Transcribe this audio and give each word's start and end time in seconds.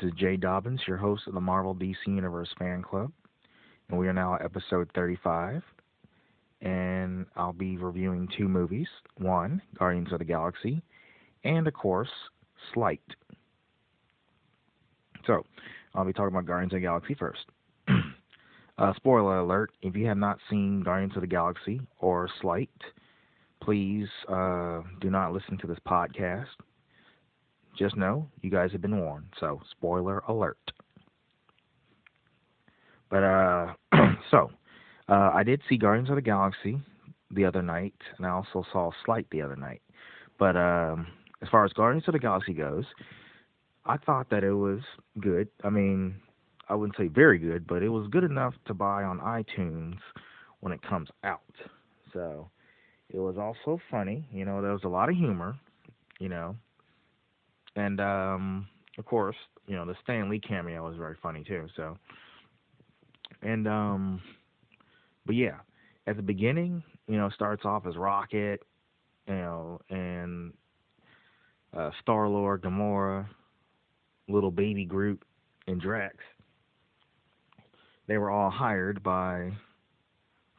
This 0.00 0.12
is 0.12 0.18
Jay 0.18 0.36
Dobbins, 0.36 0.80
your 0.86 0.96
host 0.96 1.26
of 1.26 1.34
the 1.34 1.40
Marvel 1.40 1.74
DC 1.74 1.96
Universe 2.06 2.48
Fan 2.56 2.82
Club, 2.82 3.10
and 3.88 3.98
we 3.98 4.06
are 4.06 4.12
now 4.12 4.34
at 4.34 4.44
episode 4.44 4.88
35. 4.94 5.60
And 6.60 7.26
I'll 7.34 7.52
be 7.52 7.76
reviewing 7.76 8.28
two 8.36 8.48
movies 8.48 8.86
one, 9.16 9.60
Guardians 9.76 10.12
of 10.12 10.20
the 10.20 10.24
Galaxy, 10.24 10.82
and 11.42 11.66
of 11.66 11.74
course, 11.74 12.10
Sleight. 12.72 13.02
So, 15.26 15.42
I'll 15.94 16.04
be 16.04 16.12
talking 16.12 16.28
about 16.28 16.46
Guardians 16.46 16.74
of 16.74 16.76
the 16.76 16.82
Galaxy 16.82 17.14
first. 17.14 17.46
uh, 18.78 18.92
spoiler 18.94 19.38
alert 19.38 19.72
if 19.82 19.96
you 19.96 20.06
have 20.06 20.18
not 20.18 20.38
seen 20.48 20.82
Guardians 20.84 21.16
of 21.16 21.22
the 21.22 21.26
Galaxy 21.26 21.80
or 21.98 22.28
Sleight, 22.40 22.70
please 23.60 24.06
uh, 24.28 24.82
do 25.00 25.10
not 25.10 25.32
listen 25.32 25.58
to 25.58 25.66
this 25.66 25.78
podcast 25.88 26.46
just 27.78 27.96
know 27.96 28.28
you 28.42 28.50
guys 28.50 28.72
have 28.72 28.82
been 28.82 28.98
warned. 28.98 29.26
So, 29.38 29.60
spoiler 29.70 30.20
alert. 30.28 30.58
But, 33.10 33.24
uh, 33.24 33.74
so, 34.30 34.50
uh, 35.08 35.30
I 35.34 35.42
did 35.42 35.62
see 35.68 35.78
Guardians 35.78 36.10
of 36.10 36.16
the 36.16 36.22
Galaxy 36.22 36.80
the 37.30 37.44
other 37.44 37.62
night, 37.62 37.94
and 38.16 38.26
I 38.26 38.30
also 38.30 38.64
saw 38.72 38.90
Sleight 39.04 39.26
the 39.30 39.42
other 39.42 39.56
night. 39.56 39.82
But, 40.38 40.56
um, 40.56 41.06
as 41.40 41.48
far 41.48 41.64
as 41.64 41.72
Guardians 41.72 42.08
of 42.08 42.12
the 42.12 42.18
Galaxy 42.18 42.52
goes, 42.52 42.84
I 43.86 43.96
thought 43.96 44.28
that 44.30 44.44
it 44.44 44.52
was 44.52 44.80
good. 45.20 45.48
I 45.64 45.70
mean, 45.70 46.16
I 46.68 46.74
wouldn't 46.74 46.98
say 46.98 47.08
very 47.08 47.38
good, 47.38 47.66
but 47.66 47.82
it 47.82 47.88
was 47.88 48.08
good 48.10 48.24
enough 48.24 48.54
to 48.66 48.74
buy 48.74 49.04
on 49.04 49.20
iTunes 49.20 49.98
when 50.60 50.72
it 50.72 50.82
comes 50.82 51.08
out. 51.24 51.40
So, 52.12 52.50
it 53.10 53.18
was 53.18 53.38
also 53.38 53.80
funny. 53.90 54.28
You 54.30 54.44
know, 54.44 54.60
there 54.60 54.72
was 54.72 54.84
a 54.84 54.88
lot 54.88 55.08
of 55.08 55.16
humor. 55.16 55.56
You 56.20 56.28
know, 56.28 56.56
and 57.76 58.00
um, 58.00 58.68
of 58.98 59.04
course, 59.04 59.36
you 59.66 59.76
know 59.76 59.86
the 59.86 59.94
Stan 60.02 60.28
Lee 60.28 60.40
cameo 60.40 60.86
was 60.86 60.96
very 60.96 61.16
funny 61.22 61.44
too. 61.44 61.66
So, 61.76 61.96
and 63.42 63.66
um, 63.68 64.20
but 65.26 65.34
yeah, 65.34 65.58
at 66.06 66.16
the 66.16 66.22
beginning, 66.22 66.82
you 67.06 67.16
know, 67.16 67.30
starts 67.30 67.64
off 67.64 67.86
as 67.86 67.96
Rocket, 67.96 68.62
you 69.26 69.34
know, 69.34 69.80
and 69.90 70.52
uh, 71.76 71.90
Star 72.02 72.28
Lord, 72.28 72.62
Gamora, 72.62 73.26
little 74.28 74.50
baby 74.50 74.84
Groot, 74.84 75.22
and 75.66 75.80
Drax. 75.80 76.16
They 78.06 78.16
were 78.16 78.30
all 78.30 78.50
hired 78.50 79.02
by 79.02 79.52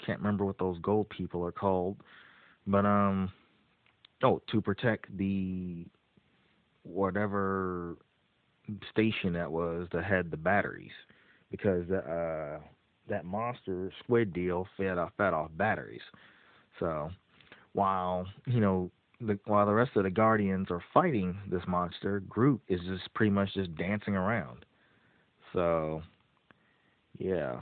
can't 0.06 0.20
remember 0.20 0.46
what 0.46 0.58
those 0.58 0.78
gold 0.82 1.10
people 1.10 1.44
are 1.46 1.52
called, 1.52 1.98
but 2.66 2.86
um, 2.86 3.32
oh, 4.24 4.42
to 4.52 4.62
protect 4.62 5.16
the 5.18 5.86
whatever 6.84 7.98
station 8.92 9.34
that 9.34 9.52
was 9.52 9.88
that 9.92 10.04
had 10.04 10.32
the 10.32 10.38
batteries 10.38 10.92
because 11.52 11.90
uh, 11.90 12.60
that 13.08 13.26
monster 13.26 13.92
squid 14.04 14.34
deal 14.34 14.68
fed 14.78 14.98
off 14.98 15.12
fed 15.18 15.34
off 15.34 15.50
batteries. 15.58 16.02
So 16.80 17.10
while 17.74 18.28
you 18.46 18.60
know 18.60 18.92
the, 19.22 19.40
while 19.46 19.66
the 19.66 19.74
rest 19.74 19.92
of 19.96 20.04
the 20.04 20.10
guardians 20.10 20.68
are 20.72 20.84
fighting 20.94 21.38
this 21.50 21.64
monster, 21.68 22.22
Groot 22.22 22.62
is 22.68 22.80
just 22.88 23.14
pretty 23.14 23.32
much 23.32 23.54
just 23.54 23.76
dancing 23.76 24.16
around. 24.16 24.66
So 25.54 26.02
yeah, 27.18 27.62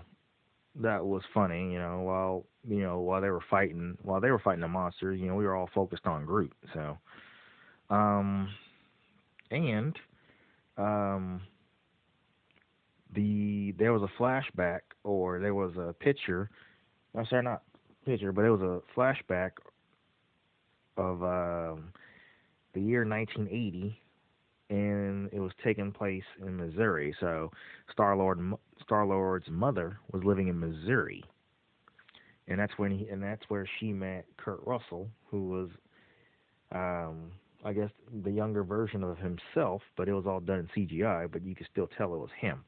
that 0.76 1.06
was 1.06 1.24
funny. 1.34 1.72
You 1.72 1.80
know 1.80 2.02
while 2.02 2.46
you 2.68 2.82
know 2.82 3.00
while 3.00 3.22
they 3.22 3.30
were 3.30 3.44
fighting 3.50 3.98
while 4.02 4.22
they 4.22 4.32
were 4.32 4.40
fighting 4.40 4.62
the 4.62 4.68
monsters, 4.68 5.20
you 5.20 5.28
know 5.28 5.36
we 5.36 5.46
were 5.46 5.56
all 5.56 5.70
focused 5.74 6.06
on 6.06 6.26
Groot. 6.26 6.54
So 6.74 6.98
um 7.90 8.50
and 9.52 9.98
um, 10.78 11.42
the 13.14 13.74
there 13.78 13.94
was 13.94 14.04
a 14.04 14.22
flashback 14.22 14.82
or 15.04 15.40
there 15.40 15.56
was 15.56 15.74
a 15.78 15.94
picture. 15.94 16.50
I'm 17.18 17.26
sorry, 17.26 17.44
not 17.44 17.64
picture, 18.06 18.32
but 18.32 18.46
it 18.46 18.50
was 18.50 18.62
a 18.62 18.82
flashback 18.98 19.52
of 20.98 21.24
um, 21.24 21.92
the 22.74 22.82
year 22.82 23.06
1980, 23.06 24.00
and 24.70 25.30
it 25.32 25.40
was 25.40 25.52
taking 25.64 25.92
place 25.92 26.24
in 26.42 26.58
Missouri. 26.58 27.16
So 27.20 27.52
Star 27.92 28.16
Lord 28.16 28.40
Star 28.84 29.06
Lord's 29.06 29.50
mother 29.50 30.00
was 30.12 30.24
living 30.24 30.48
in 30.48 30.60
Missouri, 30.60 31.24
and 32.48 32.60
that's 32.60 32.74
when 32.78 32.92
he 32.92 33.08
and 33.08 33.22
that's 33.22 33.44
where 33.48 33.68
she 33.80 33.94
met 33.94 34.26
Kurt 34.38 34.62
Russell, 34.66 35.10
who 35.30 35.50
was 35.50 35.70
um, 36.72 37.32
I 37.66 37.74
guess, 37.74 37.90
the 38.24 38.32
younger 38.32 38.64
version 38.64 39.04
of 39.04 39.18
himself, 39.18 39.82
but 39.96 40.08
it 40.08 40.14
was 40.14 40.26
all 40.26 40.40
done 40.40 40.70
in 40.76 40.88
CGI, 40.88 41.32
but 41.32 41.44
you 41.44 41.56
could 41.56 41.68
still 41.72 41.90
tell 41.98 42.14
it 42.14 42.20
was 42.20 42.30
him. 42.40 42.64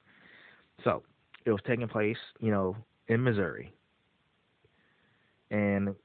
So 0.83 1.03
it 1.45 1.51
was 1.51 1.61
taking 1.67 1.87
place, 1.87 2.17
you 2.39 2.51
know, 2.51 2.75
in 3.07 3.23
Missouri. 3.23 3.73
And 5.51 5.95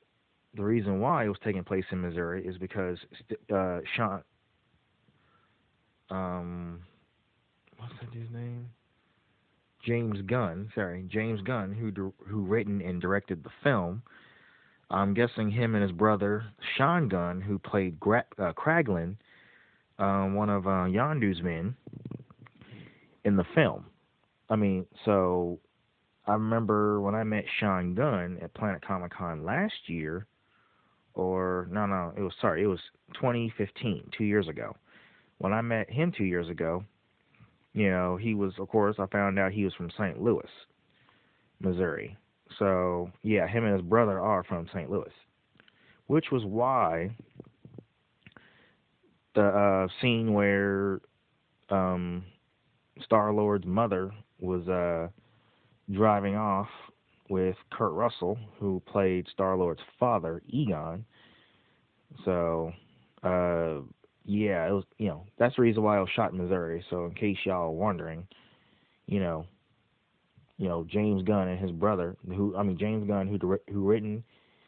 the 0.55 0.63
reason 0.63 1.01
why 1.01 1.25
it 1.25 1.29
was 1.29 1.39
taking 1.45 1.65
place 1.65 1.85
in 1.91 2.01
Missouri 2.01 2.47
is 2.47 2.57
because 2.59 2.99
uh, 3.53 3.81
Sean, 3.97 4.23
um, 6.11 6.81
what's 7.79 7.93
that 8.01 8.13
dude's 8.13 8.33
name? 8.33 8.69
James 9.85 10.21
Gunn, 10.23 10.71
sorry, 10.75 11.05
James 11.09 11.43
Gunn, 11.43 11.73
who 11.73 12.13
who 12.27 12.43
written 12.43 12.81
and 12.81 13.03
directed 13.03 13.45
the 13.45 13.51
film, 13.63 14.03
I'm 14.95 15.13
guessing 15.13 15.51
him 15.51 15.75
and 15.75 15.83
his 15.83 15.91
brother 15.91 16.45
Sean 16.77 17.09
Gunn, 17.09 17.41
who 17.41 17.59
played 17.59 17.99
Gra- 17.99 18.25
uh, 18.39 18.53
uh, 19.99 20.25
one 20.27 20.49
of 20.49 20.67
uh, 20.69 20.87
Yondu's 20.87 21.43
men, 21.43 21.75
in 23.25 23.35
the 23.35 23.45
film. 23.57 23.87
I 24.49 24.55
mean, 24.55 24.87
so 25.05 25.59
I 26.29 26.35
remember 26.35 27.01
when 27.01 27.17
I 27.17 27.25
met 27.25 27.45
Sean 27.59 27.95
Gunn 27.97 28.39
at 28.41 28.55
Planet 28.55 28.87
Comic 28.87 29.13
Con 29.13 29.45
last 29.45 29.75
year, 29.89 30.27
or 31.15 31.67
no, 31.73 31.87
no, 31.87 32.13
it 32.17 32.21
was 32.21 32.33
sorry, 32.41 32.63
it 32.63 32.69
was 32.69 32.81
2015, 33.15 34.11
two 34.17 34.25
years 34.25 34.47
ago. 34.47 34.77
When 35.39 35.53
I 35.53 35.61
met 35.61 35.91
him 35.91 36.13
two 36.17 36.25
years 36.25 36.49
ago, 36.49 36.85
you 37.73 37.91
know, 37.91 38.17
he 38.17 38.35
was, 38.35 38.53
of 38.61 38.69
course, 38.69 38.97
I 39.01 39.07
found 39.07 39.41
out 39.41 39.51
he 39.51 39.65
was 39.65 39.75
from 39.75 39.91
St. 39.91 40.23
Louis, 40.23 40.47
Missouri. 41.59 42.17
So 42.59 43.11
yeah, 43.23 43.47
him 43.47 43.65
and 43.65 43.75
his 43.75 43.83
brother 43.83 44.21
are 44.21 44.45
from 44.45 44.67
St. 44.73 44.91
Louis, 44.91 45.13
which 46.07 46.27
was 46.31 46.45
why 46.45 47.11
the 49.35 49.47
uh, 49.47 49.89
scene 50.01 50.33
where 50.33 51.01
um, 51.71 52.25
Star 53.03 53.33
Lord's 53.33 53.67
mother 53.67 54.13
was 54.41 54.67
uh, 54.69 55.09
driving 55.93 56.37
off 56.37 56.69
with 57.29 57.57
Kurt 57.73 57.93
Russell, 57.93 58.39
who 58.59 58.83
played 58.87 59.27
Star 59.33 59.57
Lord's 59.57 59.81
father, 59.99 60.43
Egon. 60.49 61.05
So, 62.25 62.73
uh, 63.23 63.81
yeah, 64.25 64.69
it 64.69 64.73
was 64.73 64.85
you 64.99 65.09
know 65.09 65.27
that's 65.39 65.57
the 65.57 65.63
reason 65.63 65.83
why 65.83 65.97
it 65.97 66.01
was 66.01 66.11
shot 66.15 66.33
in 66.33 66.39
Missouri. 66.39 66.85
So 66.91 67.07
in 67.07 67.15
case 67.15 67.37
y'all 67.45 67.69
are 67.69 67.71
wondering, 67.71 68.27
you 69.07 69.21
know, 69.21 69.47
you 70.59 70.69
know 70.69 70.85
James 70.89 71.23
Gunn 71.23 71.49
and 71.49 71.61
his 71.61 71.73
brother, 71.73 72.17
who 72.27 72.57
I 72.57 72.63
mean 72.63 72.79
James 72.79 73.07
Gunn, 73.07 73.29
who 73.29 73.39
direct, 73.39 73.69
who 73.71 73.85
written, 73.85 74.25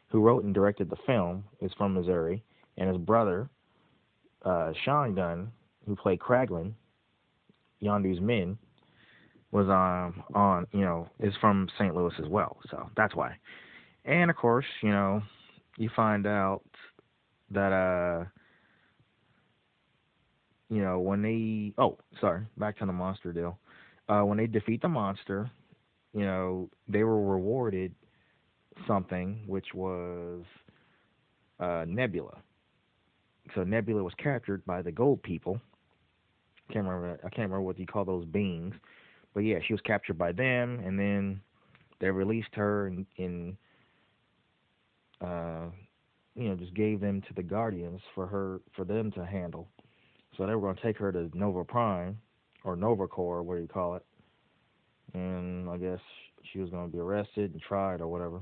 who 0.07 0.21
wrote 0.21 0.43
and 0.43 0.53
directed 0.53 0.89
the 0.89 0.97
film, 1.05 1.43
is 1.61 1.71
from 1.77 1.93
Missouri, 1.93 2.43
and 2.77 2.89
his 2.89 2.97
brother, 2.97 3.49
uh, 4.43 4.71
Sean 4.83 5.15
Gunn, 5.15 5.51
who 5.85 5.95
played 5.95 6.19
Kraglin, 6.19 6.73
Yondu's 7.81 8.19
men, 8.19 8.57
was 9.51 9.67
um 9.69 10.23
on 10.35 10.67
you 10.71 10.81
know 10.81 11.07
is 11.19 11.33
from 11.39 11.67
St. 11.77 11.95
Louis 11.95 12.13
as 12.19 12.27
well, 12.27 12.57
so 12.69 12.89
that's 12.95 13.15
why. 13.15 13.37
And 14.05 14.29
of 14.29 14.37
course, 14.37 14.65
you 14.81 14.89
know, 14.89 15.21
you 15.77 15.89
find 15.95 16.27
out 16.27 16.63
that 17.51 17.71
uh 17.71 18.25
you 20.69 20.81
know 20.81 20.99
when 20.99 21.21
they 21.21 21.73
oh 21.81 21.97
sorry 22.19 22.45
back 22.57 22.77
to 22.77 22.85
the 22.85 22.91
monster 22.91 23.31
deal 23.31 23.57
uh 24.09 24.19
when 24.21 24.37
they 24.37 24.47
defeat 24.47 24.81
the 24.81 24.89
monster 24.89 25.49
you 26.13 26.25
know, 26.25 26.69
they 26.87 27.03
were 27.03 27.21
rewarded 27.21 27.93
something 28.87 29.43
which 29.47 29.73
was 29.73 30.43
uh, 31.59 31.85
Nebula. 31.87 32.37
So 33.55 33.63
Nebula 33.63 34.03
was 34.03 34.13
captured 34.21 34.65
by 34.65 34.81
the 34.81 34.91
Gold 34.91 35.23
People. 35.23 35.59
Can't 36.71 36.85
remember. 36.85 37.19
I 37.23 37.29
can't 37.29 37.49
remember 37.49 37.61
what 37.61 37.79
you 37.79 37.85
call 37.85 38.05
those 38.05 38.25
beings, 38.25 38.75
but 39.33 39.41
yeah, 39.41 39.59
she 39.65 39.73
was 39.73 39.81
captured 39.81 40.17
by 40.17 40.33
them, 40.33 40.81
and 40.85 40.99
then 40.99 41.39
they 41.99 42.09
released 42.11 42.53
her 42.53 42.87
and, 42.87 43.05
and 43.17 43.57
uh, 45.21 45.67
you 46.35 46.49
know 46.49 46.55
just 46.55 46.73
gave 46.73 46.99
them 46.99 47.21
to 47.21 47.33
the 47.35 47.43
Guardians 47.43 48.01
for 48.13 48.27
her 48.27 48.59
for 48.75 48.83
them 48.83 49.11
to 49.13 49.25
handle. 49.25 49.69
So 50.37 50.45
they 50.45 50.53
were 50.53 50.61
going 50.61 50.75
to 50.75 50.81
take 50.81 50.97
her 50.97 51.11
to 51.11 51.31
Nova 51.33 51.63
Prime 51.63 52.19
or 52.63 52.75
Nova 52.75 53.07
Corps, 53.07 53.43
what 53.43 53.55
do 53.55 53.61
you 53.61 53.67
call 53.67 53.95
it? 53.95 54.05
And 55.13 55.69
I 55.69 55.77
guess 55.77 55.99
she 56.51 56.59
was 56.59 56.69
going 56.69 56.87
to 56.87 56.91
be 56.91 56.99
arrested 56.99 57.53
and 57.53 57.61
tried 57.61 58.01
or 58.01 58.07
whatever. 58.07 58.41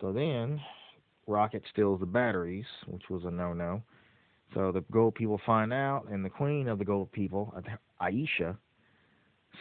So 0.00 0.12
then, 0.12 0.60
Rocket 1.26 1.62
steals 1.70 2.00
the 2.00 2.06
batteries, 2.06 2.64
which 2.86 3.10
was 3.10 3.24
a 3.24 3.30
no-no. 3.30 3.82
So 4.54 4.72
the 4.72 4.84
gold 4.90 5.14
people 5.14 5.40
find 5.46 5.72
out, 5.72 6.06
and 6.10 6.24
the 6.24 6.30
queen 6.30 6.68
of 6.68 6.78
the 6.78 6.84
gold 6.84 7.12
people, 7.12 7.54
Ayesha, 8.00 8.56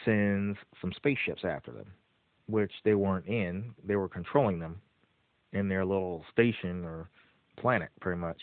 sends 0.05 0.57
some 0.81 0.91
spaceships 0.95 1.43
after 1.43 1.71
them, 1.71 1.87
which 2.47 2.71
they 2.85 2.93
weren't 2.93 3.27
in. 3.27 3.75
They 3.85 3.95
were 3.95 4.09
controlling 4.09 4.59
them 4.59 4.81
in 5.53 5.67
their 5.67 5.85
little 5.85 6.23
station 6.31 6.85
or 6.85 7.09
planet, 7.57 7.89
pretty 7.99 8.19
much. 8.19 8.41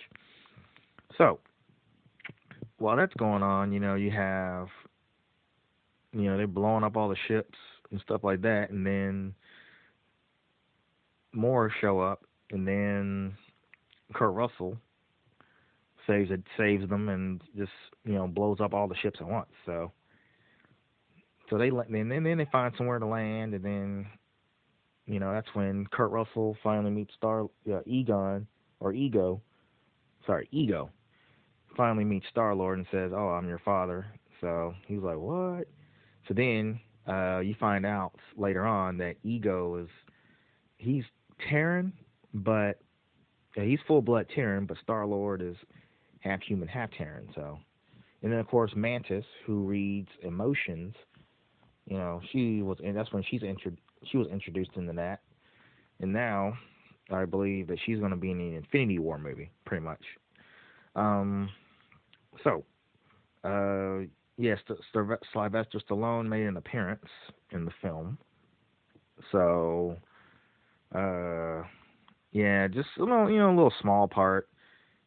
So 1.18 1.40
while 2.78 2.96
that's 2.96 3.14
going 3.14 3.42
on, 3.42 3.72
you 3.72 3.80
know, 3.80 3.94
you 3.94 4.10
have, 4.10 4.68
you 6.16 6.30
know, 6.30 6.36
they're 6.36 6.46
blowing 6.46 6.84
up 6.84 6.96
all 6.96 7.08
the 7.08 7.16
ships 7.28 7.58
and 7.90 8.00
stuff 8.00 8.24
like 8.24 8.42
that, 8.42 8.70
and 8.70 8.86
then 8.86 9.34
more 11.32 11.70
show 11.80 12.00
up, 12.00 12.24
and 12.50 12.66
then 12.66 13.36
Kurt 14.14 14.32
Russell 14.32 14.78
saves 16.06 16.30
it, 16.30 16.42
saves 16.56 16.88
them, 16.88 17.08
and 17.08 17.42
just 17.56 17.72
you 18.04 18.14
know 18.14 18.26
blows 18.26 18.58
up 18.60 18.72
all 18.72 18.88
the 18.88 18.96
ships 18.96 19.18
at 19.20 19.28
once. 19.28 19.50
So, 19.66 19.92
so 21.50 21.58
they 21.58 21.68
and 21.68 21.94
then 21.94 22.24
then 22.24 22.38
they 22.38 22.48
find 22.50 22.72
somewhere 22.78 22.98
to 22.98 23.06
land, 23.06 23.54
and 23.54 23.64
then 23.64 24.06
you 25.06 25.20
know 25.20 25.32
that's 25.32 25.54
when 25.54 25.86
Kurt 25.92 26.10
Russell 26.10 26.56
finally 26.62 26.90
meets 26.90 27.14
Star 27.16 27.44
uh, 27.70 27.80
Egon 27.84 28.46
or 28.80 28.92
Ego, 28.94 29.42
sorry 30.26 30.48
Ego, 30.50 30.90
finally 31.76 32.04
meets 32.04 32.26
Star 32.30 32.54
Lord 32.54 32.78
and 32.78 32.86
says, 32.90 33.12
"Oh, 33.14 33.28
I'm 33.28 33.48
your 33.48 33.60
father." 33.64 34.06
So 34.40 34.74
he's 34.86 35.00
like, 35.00 35.18
"What?" 35.18 35.66
So 36.28 36.34
then 36.34 36.80
uh, 37.08 37.40
you 37.40 37.54
find 37.58 37.86
out 37.86 38.12
later 38.36 38.64
on 38.64 38.98
that 38.98 39.16
Ego 39.22 39.76
is 39.76 39.88
he's 40.78 41.04
Terran, 41.48 41.92
but 42.34 42.80
yeah, 43.56 43.64
he's 43.64 43.78
full 43.86 44.02
blood 44.02 44.26
Terran, 44.34 44.66
but 44.66 44.76
Star 44.82 45.06
Lord 45.06 45.40
is 45.42 45.56
half 46.20 46.42
human, 46.42 46.68
half 46.68 46.90
Terran. 46.96 47.28
So, 47.34 47.58
and 48.22 48.32
then 48.32 48.38
of 48.38 48.48
course 48.48 48.72
Mantis, 48.74 49.24
who 49.46 49.64
reads 49.64 50.08
emotions. 50.22 50.94
You 51.86 51.98
know, 51.98 52.20
she 52.32 52.62
was, 52.62 52.78
and 52.84 52.96
that's 52.96 53.12
when 53.12 53.22
she's 53.30 53.42
intro- 53.42 53.76
she 54.10 54.16
was 54.16 54.26
introduced 54.28 54.72
into 54.74 54.92
that, 54.94 55.20
and 56.00 56.12
now 56.12 56.54
I 57.10 57.24
believe 57.24 57.68
that 57.68 57.78
she's 57.86 57.98
going 57.98 58.10
to 58.10 58.16
be 58.16 58.32
in 58.32 58.38
the 58.38 58.56
Infinity 58.56 58.98
War 58.98 59.18
movie, 59.18 59.50
pretty 59.64 59.84
much. 59.84 60.02
Um, 60.96 61.48
so, 62.42 62.64
uh, 63.44 64.06
yes, 64.36 64.58
Sylvester 65.32 65.80
Stallone 65.88 66.28
made 66.28 66.46
an 66.46 66.56
appearance 66.56 67.06
in 67.50 67.64
the 67.64 67.72
film. 67.82 68.18
So, 69.32 69.96
uh, 70.94 71.62
yeah, 72.32 72.68
just 72.68 72.88
a 72.98 73.04
little, 73.04 73.30
you 73.30 73.38
know, 73.38 73.48
a 73.48 73.56
little 73.56 73.72
small 73.80 74.06
part. 74.06 74.48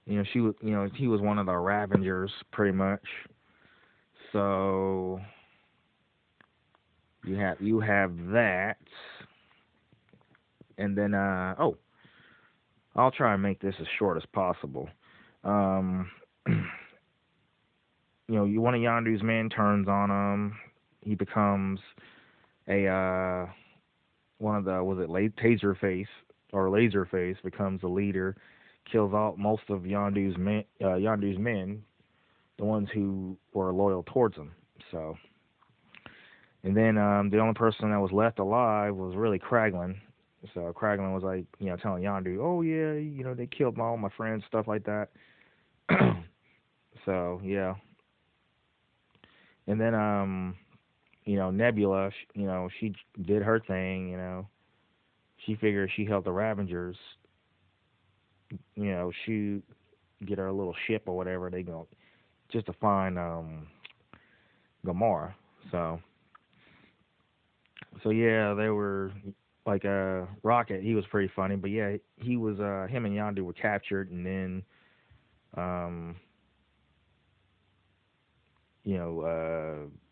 You 0.05 0.17
know, 0.17 0.23
she 0.33 0.39
was, 0.39 0.55
you 0.61 0.71
know, 0.71 0.89
he 0.95 1.07
was 1.07 1.21
one 1.21 1.37
of 1.37 1.45
the 1.45 1.53
Ravengers, 1.53 2.31
pretty 2.51 2.75
much. 2.75 3.03
So 4.31 5.19
you 7.25 7.35
have 7.35 7.61
you 7.61 7.79
have 7.79 8.15
that, 8.31 8.77
and 10.77 10.97
then 10.97 11.13
uh 11.13 11.55
oh, 11.59 11.77
I'll 12.95 13.11
try 13.11 13.33
and 13.33 13.43
make 13.43 13.61
this 13.61 13.75
as 13.79 13.87
short 13.97 14.17
as 14.17 14.23
possible. 14.33 14.89
Um, 15.43 16.09
you 18.29 18.35
know, 18.35 18.61
one 18.61 18.75
of 18.75 18.81
Yondu's 18.81 19.23
men 19.23 19.49
turns 19.49 19.87
on 19.87 20.11
him. 20.11 20.55
He 21.01 21.15
becomes 21.15 21.79
a 22.67 22.87
uh 22.87 23.47
one 24.37 24.55
of 24.55 24.65
the 24.65 24.83
was 24.83 24.99
it 24.99 25.09
late 25.09 25.35
Taserface 25.35 26.05
or 26.53 26.67
Laserface 26.67 27.41
becomes 27.43 27.81
the 27.81 27.87
leader, 27.87 28.37
kills 28.89 29.13
all 29.13 29.35
most 29.37 29.63
of 29.69 29.81
Yondu's 29.81 30.37
men, 30.37 30.63
uh, 30.81 30.95
Yondu's 30.95 31.39
men, 31.39 31.83
the 32.57 32.65
ones 32.65 32.87
who 32.93 33.35
were 33.53 33.73
loyal 33.73 34.03
towards 34.03 34.35
him. 34.35 34.51
So, 34.91 35.15
and 36.63 36.77
then 36.77 36.97
um, 36.97 37.31
the 37.31 37.39
only 37.39 37.55
person 37.55 37.89
that 37.89 37.99
was 37.99 38.11
left 38.11 38.37
alive 38.37 38.95
was 38.95 39.15
really 39.15 39.39
Kraglin. 39.39 39.95
So 40.53 40.71
Kraglin 40.73 41.13
was 41.13 41.23
like, 41.23 41.45
you 41.59 41.67
know, 41.67 41.77
telling 41.77 42.03
Yondu, 42.03 42.37
"Oh 42.39 42.61
yeah, 42.61 42.93
you 42.93 43.23
know, 43.23 43.33
they 43.33 43.47
killed 43.47 43.79
all 43.79 43.97
my 43.97 44.09
friends, 44.15 44.43
stuff 44.47 44.67
like 44.67 44.85
that." 44.85 45.09
so 47.05 47.41
yeah, 47.43 47.75
and 49.69 49.79
then 49.79 49.93
um, 49.93 50.55
you 51.25 51.37
know, 51.37 51.51
Nebula, 51.51 52.09
you 52.33 52.47
know, 52.47 52.69
she 52.79 52.93
did 53.21 53.43
her 53.43 53.59
thing, 53.59 54.09
you 54.09 54.17
know. 54.17 54.47
She 55.45 55.55
figured 55.55 55.91
she 55.95 56.03
helped 56.03 56.25
the 56.25 56.31
Ravengers, 56.31 56.97
you 58.75 58.91
know, 58.91 59.11
shoot, 59.25 59.63
get 60.25 60.39
her 60.39 60.51
little 60.51 60.75
ship 60.87 61.03
or 61.05 61.15
whatever 61.15 61.49
they 61.51 61.61
go, 61.61 61.87
just 62.51 62.65
to 62.65 62.73
find 62.73 63.17
um 63.19 63.67
Gamora. 64.85 65.33
So, 65.71 65.99
so 68.03 68.09
yeah, 68.09 68.55
they 68.55 68.69
were 68.69 69.11
like 69.67 69.83
a 69.83 70.23
uh, 70.23 70.33
Rocket. 70.41 70.81
He 70.81 70.95
was 70.95 71.05
pretty 71.11 71.31
funny, 71.35 71.55
but 71.55 71.69
yeah, 71.69 71.95
he 72.17 72.37
was 72.37 72.59
uh 72.59 72.87
him 72.89 73.05
and 73.05 73.15
Yondu 73.15 73.41
were 73.41 73.53
captured, 73.53 74.09
and 74.09 74.25
then 74.25 74.63
um 75.55 76.15
you 78.83 78.97
know 78.97 79.21
uh 79.21 80.09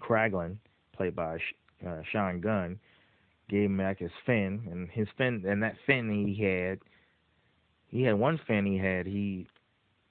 Kraglin, 0.00 0.56
played 0.92 1.14
by 1.14 1.38
uh, 1.86 2.00
Sean 2.10 2.40
Gunn, 2.40 2.78
gave 3.48 3.64
him 3.64 3.76
back 3.76 3.98
his 3.98 4.10
fin, 4.26 4.66
and 4.70 4.88
his 4.90 5.08
fin, 5.16 5.44
and 5.46 5.62
that 5.62 5.76
fin 5.86 6.10
he 6.10 6.42
had, 6.42 6.78
he 7.88 8.02
had 8.02 8.14
one 8.14 8.40
fin 8.46 8.66
he 8.66 8.78
had 8.78 9.06
he 9.06 9.46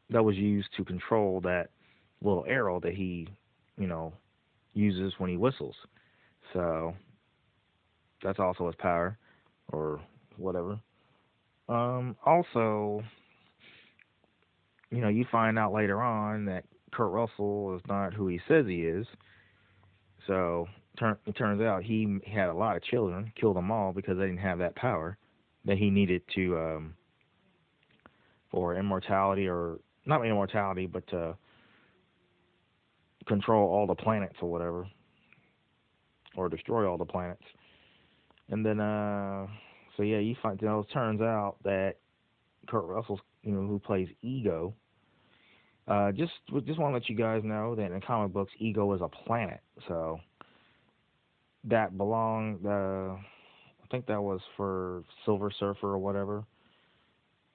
that 0.10 0.24
was 0.24 0.36
used 0.36 0.70
to 0.78 0.84
control 0.84 1.42
that 1.42 1.70
little 2.22 2.46
arrow 2.48 2.80
that 2.80 2.94
he, 2.94 3.28
you 3.78 3.88
know, 3.88 4.14
uses 4.74 5.14
when 5.18 5.30
he 5.30 5.38
whistles. 5.38 5.76
So 6.54 6.96
that's 8.24 8.40
also 8.40 8.66
his 8.68 8.76
power, 8.76 9.18
or 9.72 10.02
whatever. 10.38 10.80
Um, 11.68 12.16
also, 12.26 13.04
you 14.90 15.02
know, 15.02 15.10
you 15.10 15.26
find 15.32 15.60
out 15.60 15.74
later 15.74 16.02
on 16.02 16.46
that 16.46 16.66
Kurt 16.92 17.12
Russell 17.12 17.76
is 17.76 17.82
not 17.88 18.14
who 18.14 18.28
he 18.28 18.40
says 18.48 18.66
he 18.66 18.82
is. 18.82 19.06
So 20.28 20.68
turn, 20.98 21.18
it 21.26 21.36
turns 21.36 21.62
out 21.62 21.84
he 21.84 22.20
had 22.28 22.50
a 22.50 22.54
lot 22.54 22.76
of 22.76 22.84
children, 22.84 23.32
killed 23.40 23.56
them 23.56 23.72
all 23.72 23.92
because 23.92 24.18
they 24.18 24.26
didn't 24.26 24.40
have 24.40 24.60
that 24.60 24.76
power 24.76 25.18
that 25.66 25.78
he 25.78 25.90
needed 25.90 26.22
to 26.36 26.58
um, 26.58 26.94
for 28.52 28.76
immortality 28.76 29.48
or 29.48 29.80
not 30.06 30.26
immortality, 30.26 30.86
but 30.86 31.06
to 31.08 31.36
control 33.28 33.70
all 33.70 33.86
the 33.86 33.96
planets 33.96 34.36
or 34.42 34.50
whatever, 34.50 34.88
or 36.36 36.50
destroy 36.50 36.90
all 36.90 36.98
the 36.98 37.06
planets. 37.06 37.44
And 38.50 38.66
then, 38.66 38.80
uh, 38.80 39.46
so 39.96 40.04
yeah, 40.04 40.18
you 40.18 40.36
find, 40.42 40.60
you 40.62 40.68
know, 40.68 40.80
it 40.80 40.88
turns 40.92 41.22
out 41.22 41.58
that 41.64 41.98
Kurt 42.68 42.86
Russell, 42.86 43.20
you 43.44 43.52
know, 43.52 43.68
who 43.68 43.80
plays 43.80 44.08
Ego, 44.22 44.74
uh, 45.90 46.12
just 46.12 46.34
just 46.66 46.80
want 46.80 46.92
to 46.92 46.94
let 46.94 47.10
you 47.10 47.16
guys 47.16 47.42
know 47.44 47.76
that 47.76 47.92
in 47.92 48.00
comic 48.02 48.32
books, 48.32 48.52
Ego 48.60 48.94
is 48.94 49.02
a 49.02 49.08
planet. 49.08 49.60
So 49.88 50.20
that 51.64 51.98
belonged. 51.98 52.66
Uh, 52.66 53.16
I 53.16 53.88
think 53.90 54.06
that 54.06 54.22
was 54.22 54.40
for 54.56 55.04
Silver 55.26 55.50
Surfer 55.60 55.88
or 55.88 55.98
whatever. 55.98 56.44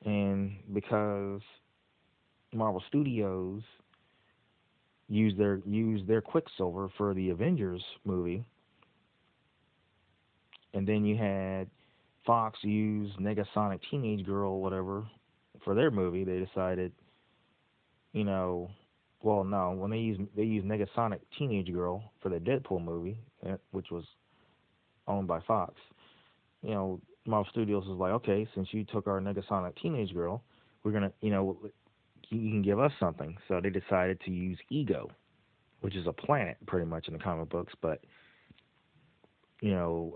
And 0.04 0.56
because 0.72 1.40
Marvel 2.52 2.82
Studios 2.88 3.62
used 5.08 5.38
their 5.38 5.60
used 5.64 6.08
their 6.08 6.20
Quicksilver 6.20 6.88
for 6.98 7.14
the 7.14 7.30
Avengers 7.30 7.82
movie, 8.04 8.44
and 10.74 10.88
then 10.88 11.04
you 11.04 11.16
had 11.16 11.68
Fox 12.26 12.58
use 12.62 13.12
Negasonic 13.20 13.78
Teenage 13.90 14.26
Girl 14.26 14.60
whatever 14.60 15.04
for 15.64 15.76
their 15.76 15.92
movie, 15.92 16.24
they 16.24 16.44
decided 16.44 16.90
you 18.14 18.24
know, 18.24 18.70
well, 19.22 19.44
no, 19.44 19.72
when 19.72 19.90
they 19.90 19.98
use 19.98 20.18
they 20.36 20.44
use 20.44 20.64
Negasonic 20.64 21.20
Teenage 21.38 21.70
Girl 21.70 22.12
for 22.22 22.30
the 22.30 22.36
Deadpool 22.36 22.82
movie, 22.82 23.18
eh, 23.46 23.56
which 23.72 23.90
was 23.90 24.04
owned 25.06 25.26
by 25.26 25.40
Fox. 25.40 25.74
You 26.62 26.70
know, 26.70 27.00
Marvel 27.26 27.50
Studios 27.50 27.84
was 27.86 27.98
like, 27.98 28.12
okay, 28.12 28.46
since 28.54 28.68
you 28.70 28.84
took 28.84 29.06
our 29.06 29.20
Negasonic 29.20 29.74
Teenage 29.82 30.14
Girl, 30.14 30.42
we're 30.82 30.92
gonna, 30.92 31.12
you 31.20 31.30
know, 31.30 31.58
you 32.30 32.50
can 32.50 32.62
give 32.62 32.78
us 32.78 32.92
something. 33.00 33.36
So 33.48 33.60
they 33.60 33.70
decided 33.70 34.20
to 34.22 34.30
use 34.30 34.58
Ego, 34.70 35.10
which 35.80 35.96
is 35.96 36.06
a 36.06 36.12
planet 36.12 36.56
pretty 36.66 36.86
much 36.86 37.08
in 37.08 37.14
the 37.14 37.20
comic 37.20 37.50
books, 37.50 37.74
but 37.82 38.00
you 39.60 39.72
know, 39.72 40.12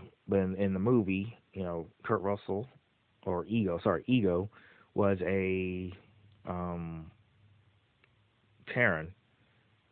uh, 0.00 0.02
but 0.26 0.38
in, 0.38 0.56
in 0.56 0.72
the 0.72 0.80
movie, 0.80 1.36
you 1.52 1.62
know, 1.62 1.86
Kurt 2.02 2.22
Russell 2.22 2.66
or 3.24 3.44
Ego, 3.44 3.78
sorry, 3.84 4.02
Ego 4.06 4.50
was 4.94 5.18
a 5.22 5.92
um, 6.48 7.10
Terran, 8.74 9.12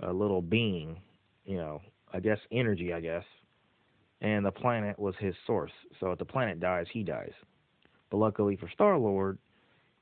a 0.01 0.13
little 0.13 0.43
being, 0.43 1.01
you 1.45 1.57
know, 1.57 1.81
I 2.13 2.21
guess 2.21 2.39
energy, 2.53 2.93
I 2.93 3.01
guess. 3.01 3.25
And 4.21 4.45
the 4.45 4.51
planet 4.51 4.99
was 4.99 5.15
his 5.19 5.35
source. 5.47 5.73
So 6.01 6.13
if 6.13 6.19
the 6.19 6.25
planet 6.25 6.61
dies, 6.61 6.87
he 6.93 7.03
dies. 7.03 7.33
But 8.11 8.19
luckily 8.19 8.57
for 8.57 8.69
Star 8.71 8.97
Lord, 8.99 9.39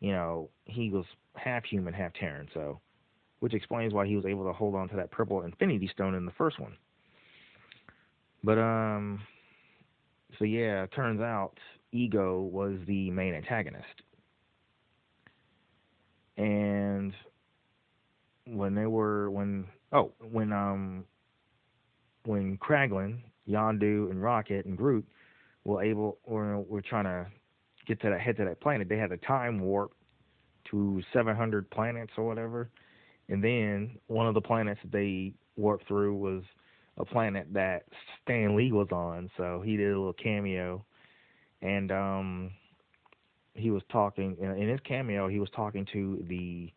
you 0.00 0.12
know, 0.12 0.50
he 0.66 0.90
was 0.90 1.04
half 1.34 1.64
human, 1.64 1.94
half 1.94 2.12
Terran, 2.14 2.48
so 2.54 2.80
which 3.40 3.54
explains 3.54 3.92
why 3.92 4.06
he 4.06 4.16
was 4.16 4.24
able 4.24 4.44
to 4.44 4.52
hold 4.52 4.74
on 4.74 4.88
to 4.88 4.96
that 4.96 5.10
purple 5.10 5.42
Infinity 5.42 5.88
Stone 5.92 6.14
in 6.14 6.24
the 6.24 6.32
first 6.32 6.58
one. 6.58 6.76
But 8.42 8.58
um, 8.58 9.20
so 10.38 10.44
yeah, 10.44 10.86
turns 10.94 11.20
out 11.20 11.58
Ego 11.92 12.40
was 12.40 12.78
the 12.86 13.10
main 13.10 13.34
antagonist, 13.34 14.02
and 16.36 17.12
when 18.46 18.74
they 18.74 18.86
were 18.86 19.30
when 19.30 19.66
oh 19.92 20.12
when 20.30 20.52
um 20.52 21.04
when 22.24 22.56
Kraglin, 22.58 23.18
Yondu, 23.48 24.10
and 24.10 24.22
Rocket 24.22 24.64
and 24.64 24.76
Groot 24.76 25.06
were 25.64 25.82
able 25.82 26.18
or 26.24 26.60
were 26.62 26.82
trying 26.82 27.04
to 27.04 27.26
get 27.86 28.00
to 28.00 28.10
that 28.10 28.20
head 28.20 28.36
to 28.38 28.44
that 28.44 28.60
planet, 28.60 28.88
they 28.88 28.96
had 28.96 29.12
a 29.12 29.18
time 29.18 29.60
warp 29.60 29.92
to 30.70 31.02
700 31.12 31.70
planets 31.70 32.12
or 32.16 32.26
whatever, 32.26 32.70
and 33.28 33.44
then 33.44 33.98
one 34.06 34.26
of 34.26 34.34
the 34.34 34.40
planets 34.40 34.80
they 34.90 35.34
warped 35.56 35.86
through 35.86 36.16
was 36.16 36.42
a 36.96 37.04
planet 37.04 37.46
that 37.52 37.84
Stan 38.22 38.56
Lee 38.56 38.72
was 38.72 38.88
on, 38.90 39.30
so 39.36 39.62
he 39.64 39.76
did 39.76 39.92
a 39.92 39.98
little 39.98 40.12
cameo, 40.12 40.84
and 41.60 41.90
um, 41.90 42.50
he 43.54 43.70
was 43.70 43.82
talking 43.90 44.36
in 44.40 44.68
his 44.68 44.80
cameo. 44.86 45.28
He 45.28 45.40
was 45.40 45.50
talking 45.54 45.86
to 45.92 46.24
the, 46.28 46.72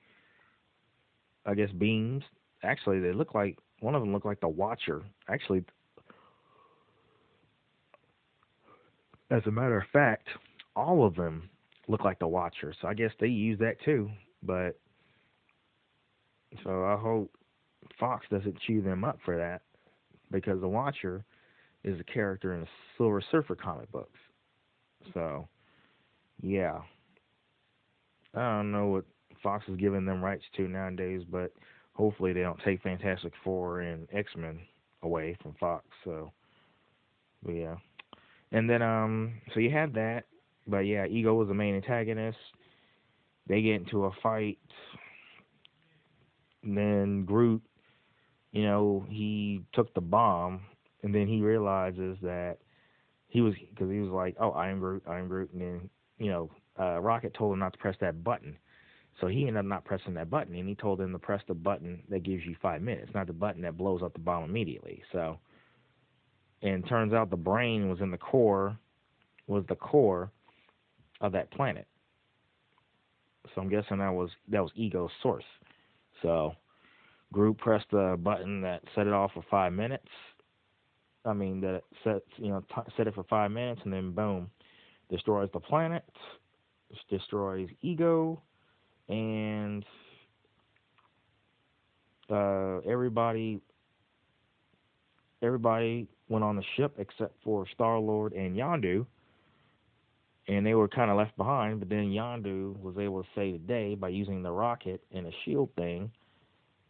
I 1.47 1.55
guess, 1.55 1.71
beams. 1.71 2.23
Actually, 2.63 2.99
they 2.99 3.13
look 3.13 3.33
like 3.33 3.57
one 3.79 3.95
of 3.95 4.01
them 4.01 4.11
looked 4.13 4.25
like 4.25 4.41
the 4.41 4.47
Watcher. 4.47 5.01
Actually, 5.29 5.63
as 9.31 9.41
a 9.45 9.51
matter 9.51 9.77
of 9.77 9.87
fact, 9.91 10.27
all 10.75 11.05
of 11.05 11.15
them 11.15 11.49
look 11.87 12.03
like 12.03 12.19
the 12.19 12.27
Watcher. 12.27 12.73
So 12.81 12.87
I 12.87 12.93
guess 12.93 13.11
they 13.19 13.27
use 13.27 13.57
that 13.59 13.75
too. 13.85 14.09
But 14.43 14.77
so 16.63 16.85
I 16.85 16.97
hope 16.97 17.31
Fox 17.99 18.25
doesn't 18.29 18.59
chew 18.61 18.81
them 18.81 19.03
up 19.03 19.19
for 19.23 19.37
that 19.37 19.61
because 20.31 20.59
the 20.59 20.67
Watcher 20.67 21.23
is 21.83 21.99
a 21.99 22.03
character 22.03 22.53
in 22.53 22.61
the 22.61 22.67
Silver 22.97 23.21
Surfer 23.31 23.55
comic 23.55 23.91
books. 23.91 24.19
So 25.13 25.47
yeah. 26.41 26.79
I 28.35 28.57
don't 28.57 28.71
know 28.71 28.87
what 28.87 29.05
Fox 29.47 29.63
is 29.69 29.77
giving 29.77 30.05
them 30.05 30.21
rights 30.21 30.43
to 30.57 30.67
nowadays, 30.67 31.21
but 31.31 31.53
hopefully 31.93 32.33
they 32.33 32.41
don't 32.41 32.59
take 32.65 32.81
Fantastic 32.81 33.31
Four 33.45 33.79
and 33.79 34.05
X 34.11 34.29
Men 34.35 34.59
away 35.03 35.37
from 35.41 35.53
Fox. 35.57 35.85
So, 36.03 36.33
but 37.41 37.53
yeah, 37.53 37.75
and 38.51 38.69
then 38.69 38.81
um, 38.81 39.35
so 39.53 39.61
you 39.61 39.71
had 39.71 39.93
that, 39.93 40.25
but 40.67 40.79
yeah, 40.79 41.05
Ego 41.05 41.33
was 41.33 41.47
the 41.47 41.53
main 41.53 41.75
antagonist. 41.75 42.37
They 43.47 43.61
get 43.61 43.75
into 43.75 44.03
a 44.03 44.11
fight. 44.21 44.59
And 46.61 46.77
then 46.77 47.23
Groot, 47.23 47.61
you 48.51 48.63
know, 48.63 49.05
he 49.07 49.63
took 49.71 49.93
the 49.93 50.01
bomb, 50.01 50.59
and 51.03 51.15
then 51.15 51.25
he 51.25 51.39
realizes 51.39 52.17
that 52.21 52.57
he 53.29 53.39
was 53.39 53.53
because 53.69 53.89
he 53.89 54.01
was 54.01 54.11
like, 54.11 54.35
"Oh, 54.41 54.51
I 54.51 54.67
am 54.67 54.81
Groot, 54.81 55.03
I 55.07 55.19
am 55.19 55.29
Groot," 55.29 55.53
and 55.53 55.61
then 55.61 55.89
you 56.17 56.31
know, 56.31 56.51
uh, 56.77 56.99
Rocket 56.99 57.33
told 57.33 57.53
him 57.53 57.59
not 57.59 57.71
to 57.71 57.79
press 57.79 57.95
that 58.01 58.25
button. 58.25 58.57
So 59.19 59.27
he 59.27 59.41
ended 59.41 59.57
up 59.57 59.65
not 59.65 59.85
pressing 59.85 60.13
that 60.13 60.29
button, 60.29 60.55
and 60.55 60.69
he 60.69 60.75
told 60.75 61.01
him 61.01 61.11
to 61.11 61.19
press 61.19 61.41
the 61.47 61.53
button 61.55 62.03
that 62.09 62.23
gives 62.23 62.45
you 62.45 62.55
five 62.61 62.81
minutes, 62.81 63.11
not 63.15 63.27
the 63.27 63.33
button 63.33 63.63
that 63.63 63.77
blows 63.77 64.03
up 64.03 64.13
the 64.13 64.19
bomb 64.19 64.43
immediately. 64.43 65.01
So, 65.11 65.39
and 66.61 66.87
turns 66.87 67.13
out 67.13 67.29
the 67.29 67.35
brain 67.37 67.89
was 67.89 67.99
in 67.99 68.11
the 68.11 68.17
core, 68.17 68.77
was 69.47 69.63
the 69.69 69.75
core 69.75 70.31
of 71.19 71.31
that 71.31 71.49
planet. 71.51 71.87
So 73.55 73.61
I'm 73.61 73.69
guessing 73.69 73.97
that 73.99 74.13
was 74.13 74.29
that 74.49 74.61
was 74.61 74.71
Ego's 74.75 75.09
source. 75.23 75.45
So, 76.21 76.53
Groot 77.33 77.57
pressed 77.57 77.89
the 77.91 78.17
button 78.19 78.61
that 78.61 78.83
set 78.93 79.07
it 79.07 79.13
off 79.13 79.31
for 79.33 79.43
five 79.49 79.73
minutes. 79.73 80.07
I 81.25 81.33
mean 81.33 81.59
that 81.61 81.83
set 82.03 82.21
you 82.37 82.49
know 82.49 82.63
t- 82.73 82.91
set 82.95 83.07
it 83.07 83.15
for 83.15 83.23
five 83.23 83.49
minutes, 83.49 83.81
and 83.83 83.91
then 83.91 84.11
boom, 84.11 84.51
destroys 85.09 85.49
the 85.53 85.59
planet, 85.59 86.03
destroys 87.09 87.69
Ego 87.81 88.41
and 89.09 89.85
uh, 92.29 92.79
everybody 92.79 93.61
everybody 95.41 96.07
went 96.29 96.43
on 96.43 96.55
the 96.55 96.63
ship 96.75 96.95
except 96.97 97.33
for 97.43 97.65
Star 97.73 97.99
Lord 97.99 98.33
and 98.33 98.55
Yondu, 98.55 99.05
and 100.47 100.65
they 100.65 100.73
were 100.73 100.87
kind 100.87 101.11
of 101.11 101.17
left 101.17 101.37
behind. 101.37 101.79
But 101.79 101.89
then 101.89 102.05
Yondu 102.07 102.79
was 102.81 102.95
able 102.97 103.23
to 103.23 103.29
save 103.35 103.53
the 103.53 103.59
day 103.59 103.95
by 103.95 104.09
using 104.09 104.41
the 104.41 104.51
rocket 104.51 105.01
and 105.13 105.27
a 105.27 105.31
shield 105.45 105.69
thing 105.75 106.11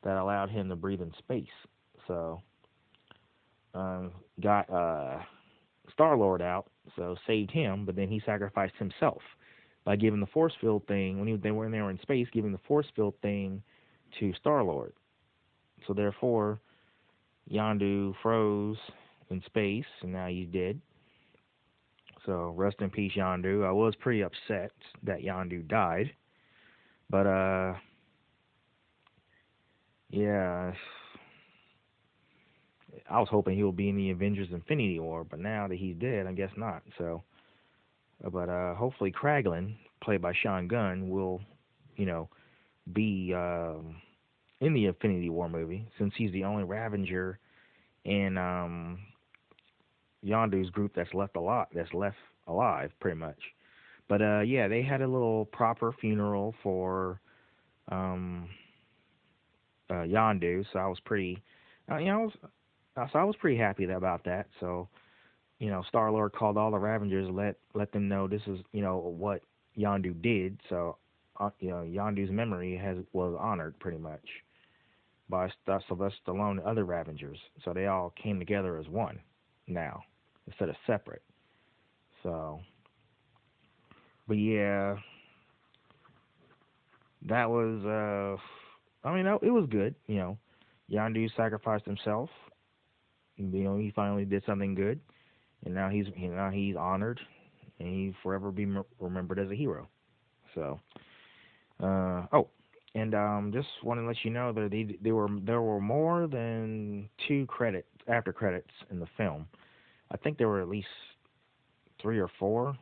that 0.04 0.18
allowed 0.18 0.50
him 0.50 0.70
to 0.70 0.76
breathe 0.76 1.02
in 1.02 1.12
space. 1.20 1.46
So 2.08 2.42
um, 3.74 4.12
got 4.42 4.70
uh, 4.70 5.20
Star 5.94 6.18
Lord 6.18 6.42
out, 6.42 6.68
so 6.96 7.16
saved 7.28 7.52
him. 7.52 7.86
But 7.86 7.96
then 7.96 8.08
he 8.08 8.22
sacrificed 8.26 8.76
himself 8.80 9.22
by 9.88 9.96
giving 9.96 10.20
the 10.20 10.28
force 10.28 10.52
field 10.60 10.86
thing 10.86 11.18
when 11.18 11.30
he, 11.30 11.38
they 11.38 11.50
were 11.50 11.66
in 11.66 11.72
there 11.72 11.90
in 11.90 11.98
space, 12.02 12.28
giving 12.34 12.52
the 12.52 12.60
force 12.68 12.88
field 12.94 13.14
thing 13.22 13.64
to 14.20 14.34
Star 14.34 14.62
Lord. 14.62 14.92
So 15.88 15.94
therefore, 15.94 16.60
Yondu 17.50 18.14
froze 18.22 18.76
in 19.30 19.42
space, 19.46 19.86
and 20.02 20.12
now 20.12 20.28
he's 20.28 20.50
dead. 20.50 20.82
So 22.26 22.54
rest 22.58 22.82
in 22.82 22.90
peace, 22.90 23.14
Yondu. 23.16 23.66
I 23.66 23.72
was 23.72 23.96
pretty 23.96 24.24
upset 24.24 24.74
that 25.04 25.22
Yondu 25.22 25.66
died, 25.70 26.12
but 27.10 27.26
uh, 27.26 27.76
yeah, 30.10 30.74
I 33.10 33.20
was 33.20 33.30
hoping 33.32 33.56
he 33.56 33.64
would 33.64 33.78
be 33.78 33.88
in 33.88 33.96
the 33.96 34.10
Avengers 34.10 34.50
Infinity 34.52 35.00
War, 35.00 35.24
but 35.24 35.40
now 35.40 35.70
that 35.70 35.78
he's 35.78 35.96
dead, 35.96 36.28
I 36.28 36.34
guess 36.34 36.52
not. 36.58 36.84
So 36.98 37.24
but 38.24 38.50
uh, 38.50 38.74
hopefully 38.76 39.12
Kraglin, 39.12 39.76
played 40.02 40.22
by 40.22 40.34
Sean 40.34 40.68
Gunn, 40.68 41.10
will, 41.10 41.42
you 41.96 42.06
know, 42.06 42.30
be 42.94 43.34
um, 43.34 43.96
in 44.62 44.74
the 44.74 44.86
Infinity 44.86 45.30
War 45.30 45.50
movie 45.50 45.88
since 45.98 46.14
he's 46.18 46.32
the 46.32 46.44
only 46.44 46.64
Ravenger 46.64 47.36
in 48.06 48.38
um, 48.38 49.00
Yondu's 50.26 50.70
group 50.70 50.94
that's 50.96 51.14
left 51.14 51.36
alive. 51.36 51.68
That's 51.74 51.94
left 51.94 52.18
alive, 52.48 52.92
pretty 53.00 53.18
much. 53.18 53.40
But 54.08 54.22
uh, 54.22 54.40
yeah, 54.40 54.68
they 54.68 54.82
had 54.82 55.02
a 55.02 55.08
little 55.08 55.46
proper 55.46 55.94
funeral 56.00 56.56
for 56.64 57.20
um, 57.92 58.48
uh, 59.90 60.04
Yondu, 60.06 60.66
so 60.72 60.80
I 60.80 60.88
was 60.88 61.00
pretty, 61.02 61.44
uh, 61.92 61.98
you 61.98 62.06
know, 62.08 62.22
I 62.22 62.24
was, 62.24 62.34
uh, 62.98 63.08
so 63.12 63.20
I 63.20 63.24
was 63.24 63.36
pretty 63.36 63.58
happy 63.58 63.86
about 63.86 64.24
that. 64.26 64.48
So 64.60 64.88
you 65.60 65.70
know, 65.70 65.84
Star 65.88 66.12
Lord 66.12 66.34
called 66.34 66.58
all 66.58 66.72
the 66.72 66.78
Ravengers, 66.78 67.30
let 67.32 67.56
let 67.74 67.92
them 67.92 68.08
know 68.08 68.28
this 68.28 68.42
is 68.48 68.60
you 68.74 68.82
know 68.82 68.98
what 68.98 69.42
Yondu 69.78 70.22
did. 70.22 70.60
So, 70.70 70.98
uh, 71.40 71.50
you 71.60 71.70
know, 71.70 71.78
Yondu's 71.88 72.32
memory 72.32 72.78
has 72.78 72.98
was 73.14 73.36
honored 73.40 73.80
pretty 73.80 73.98
much 73.98 74.26
by 75.30 75.50
Sylvester 75.88 76.18
Stallone 76.26 76.52
and 76.52 76.60
other 76.62 76.86
Ravengers. 76.86 77.38
So 77.66 77.74
they 77.74 77.88
all 77.88 78.14
came 78.22 78.40
together 78.40 78.78
as 78.78 78.88
one 78.88 79.20
now 79.68 80.04
instead 80.48 80.70
of 80.70 80.76
separate. 80.86 81.24
So, 82.24 82.60
but 84.28 84.38
yeah, 84.38 84.98
that 87.28 87.50
was. 87.50 87.84
uh 87.86 88.42
I 89.04 89.16
mean, 89.16 89.26
it 89.26 89.52
was 89.52 89.68
good. 89.70 89.96
You 90.08 90.18
know, 90.18 90.38
Yondu 90.92 91.30
sacrificed 91.38 91.86
himself. 91.86 92.30
You 93.38 93.64
know, 93.64 93.78
he 93.78 93.92
finally 93.96 94.26
did 94.26 94.44
something 94.46 94.76
good 94.76 95.00
and 95.66 95.74
now 95.74 95.90
he's 95.90 96.06
you 96.16 96.30
know, 96.30 96.36
now 96.36 96.50
he's 96.50 96.76
honored 96.76 97.20
and 97.80 97.88
he 97.88 98.14
forever 98.24 98.52
be 98.52 98.68
remembered 99.00 99.40
as 99.40 99.50
a 99.52 99.56
hero. 99.56 99.88
So, 100.56 100.80
uh, 101.82 102.26
oh, 102.32 102.48
and 102.96 103.14
um, 103.14 103.52
just 103.54 103.68
want 103.84 104.00
to 104.00 104.06
let 104.06 104.18
you 104.24 104.32
know 104.32 104.52
that 104.54 104.72
they, 104.72 104.98
there 105.02 105.16
were 105.16 105.28
there 105.44 105.62
were 105.62 105.80
more 105.80 106.28
than 106.28 107.10
two 107.28 107.46
credits 107.48 107.88
after 108.08 108.34
credits 108.34 108.72
in 108.90 109.00
the 109.00 109.08
film. 109.18 109.48
I 110.12 110.18
think 110.18 110.38
there 110.38 110.48
were 110.48 110.62
at 110.62 110.70
least 110.70 110.88
three 112.02 112.20
or 112.20 112.30
four, 112.40 112.76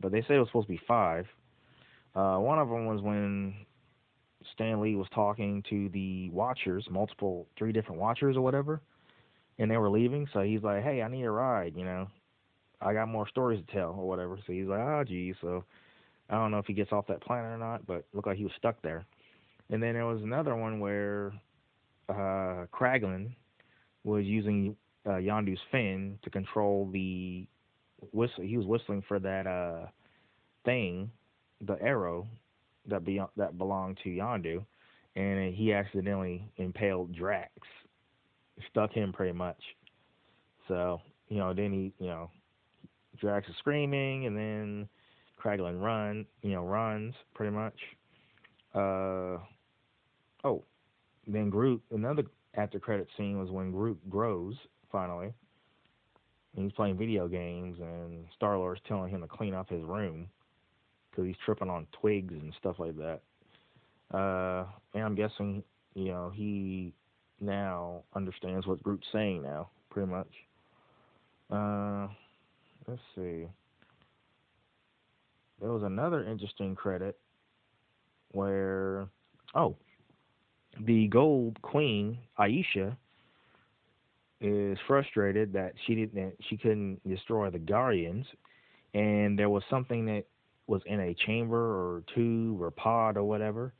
but 0.00 0.12
they 0.12 0.22
said 0.22 0.36
it 0.36 0.38
was 0.38 0.48
supposed 0.48 0.68
to 0.68 0.72
be 0.72 0.80
five. 0.88 1.26
Uh, 2.14 2.38
one 2.38 2.58
of 2.58 2.68
them 2.68 2.86
was 2.86 3.02
when 3.02 3.54
Stan 4.54 4.80
Lee 4.80 4.94
was 4.94 5.08
talking 5.14 5.62
to 5.68 5.88
the 5.90 6.30
Watchers, 6.30 6.86
multiple, 6.90 7.46
three 7.58 7.72
different 7.72 8.00
Watchers 8.00 8.36
or 8.36 8.40
whatever 8.40 8.80
and 9.58 9.70
they 9.70 9.76
were 9.76 9.90
leaving. 9.90 10.28
So 10.32 10.40
he's 10.40 10.62
like, 10.62 10.82
"Hey, 10.82 11.02
I 11.02 11.08
need 11.08 11.24
a 11.24 11.30
ride," 11.30 11.74
you 11.76 11.84
know. 11.84 12.08
I 12.80 12.92
got 12.92 13.08
more 13.08 13.28
stories 13.28 13.64
to 13.64 13.72
tell 13.72 13.90
or 13.90 14.06
whatever. 14.06 14.38
So 14.46 14.52
he's 14.52 14.66
like, 14.66 14.80
"Oh, 14.80 15.04
geez." 15.06 15.36
So 15.40 15.64
I 16.28 16.34
don't 16.34 16.50
know 16.50 16.58
if 16.58 16.66
he 16.66 16.74
gets 16.74 16.92
off 16.92 17.06
that 17.08 17.22
planet 17.22 17.52
or 17.52 17.58
not, 17.58 17.86
but 17.86 18.04
looked 18.12 18.26
like 18.26 18.36
he 18.36 18.44
was 18.44 18.52
stuck 18.58 18.80
there. 18.82 19.04
And 19.70 19.82
then 19.82 19.94
there 19.94 20.06
was 20.06 20.22
another 20.22 20.54
one 20.56 20.80
where 20.80 21.32
uh, 22.08 22.66
Kraglin 22.72 23.32
was 24.04 24.24
using 24.24 24.76
uh, 25.06 25.12
Yondu's 25.12 25.60
fin 25.70 26.18
to 26.22 26.30
control 26.30 26.88
the 26.92 27.46
whistle. 28.12 28.44
He 28.44 28.56
was 28.56 28.66
whistling 28.66 29.02
for 29.06 29.18
that 29.18 29.46
uh, 29.46 29.86
thing, 30.64 31.10
the 31.60 31.80
arrow, 31.80 32.26
that 32.86 33.04
be 33.04 33.20
that 33.36 33.56
belonged 33.56 33.98
to 34.04 34.10
Yondu, 34.10 34.64
and 35.16 35.54
he 35.54 35.72
accidentally 35.72 36.46
impaled 36.56 37.14
Drax, 37.14 37.52
stuck 38.70 38.92
him 38.92 39.12
pretty 39.12 39.32
much. 39.32 39.60
So 40.68 41.00
you 41.28 41.38
know, 41.38 41.52
then 41.52 41.72
he 41.72 41.92
you 42.04 42.10
know, 42.10 42.30
Drax 43.20 43.48
is 43.48 43.54
screaming, 43.58 44.26
and 44.26 44.36
then 44.36 44.88
Kraglin 45.42 45.80
run 45.80 46.26
you 46.42 46.52
know 46.52 46.64
runs 46.64 47.14
pretty 47.34 47.52
much. 47.52 47.78
Uh, 48.74 49.38
oh, 50.44 50.64
then 51.26 51.50
Groot. 51.50 51.82
Another 51.90 52.24
after 52.56 52.78
credit 52.78 53.08
scene 53.16 53.38
was 53.38 53.50
when 53.50 53.70
Groot 53.70 53.98
grows 54.08 54.54
finally. 54.90 55.32
And 56.56 56.64
he's 56.64 56.72
playing 56.72 56.96
video 56.96 57.26
games, 57.26 57.78
and 57.80 58.26
Star 58.36 58.56
Lord's 58.56 58.80
telling 58.86 59.10
him 59.10 59.22
to 59.22 59.26
clean 59.26 59.54
up 59.54 59.68
his 59.68 59.82
room 59.82 60.28
because 61.10 61.26
he's 61.26 61.36
tripping 61.44 61.68
on 61.68 61.86
twigs 62.00 62.32
and 62.32 62.52
stuff 62.58 62.76
like 62.78 62.96
that. 62.96 63.20
Uh, 64.16 64.66
and 64.94 65.02
I'm 65.02 65.16
guessing, 65.16 65.64
you 65.94 66.06
know, 66.06 66.30
he 66.32 66.92
now 67.44 68.02
understands 68.14 68.66
what 68.66 68.82
Groot's 68.82 69.06
saying 69.12 69.42
now, 69.42 69.70
pretty 69.90 70.10
much. 70.10 70.30
Uh, 71.50 72.08
let's 72.86 73.00
see. 73.14 73.46
There 75.60 75.70
was 75.70 75.82
another 75.82 76.24
interesting 76.24 76.74
credit 76.74 77.18
where, 78.32 79.06
oh, 79.54 79.76
the 80.84 81.06
Gold 81.08 81.60
Queen 81.62 82.18
Ayesha 82.38 82.96
is 84.40 84.76
frustrated 84.86 85.52
that 85.52 85.72
she 85.86 85.94
didn't, 85.94 86.34
she 86.48 86.56
couldn't 86.56 87.00
destroy 87.08 87.50
the 87.50 87.58
Guardians, 87.58 88.26
and 88.92 89.38
there 89.38 89.48
was 89.48 89.62
something 89.70 90.04
that 90.06 90.24
was 90.66 90.82
in 90.86 91.00
a 91.00 91.14
chamber 91.26 91.56
or 91.56 92.02
tube 92.14 92.60
or 92.60 92.70
pod 92.70 93.16
or 93.16 93.24
whatever, 93.24 93.72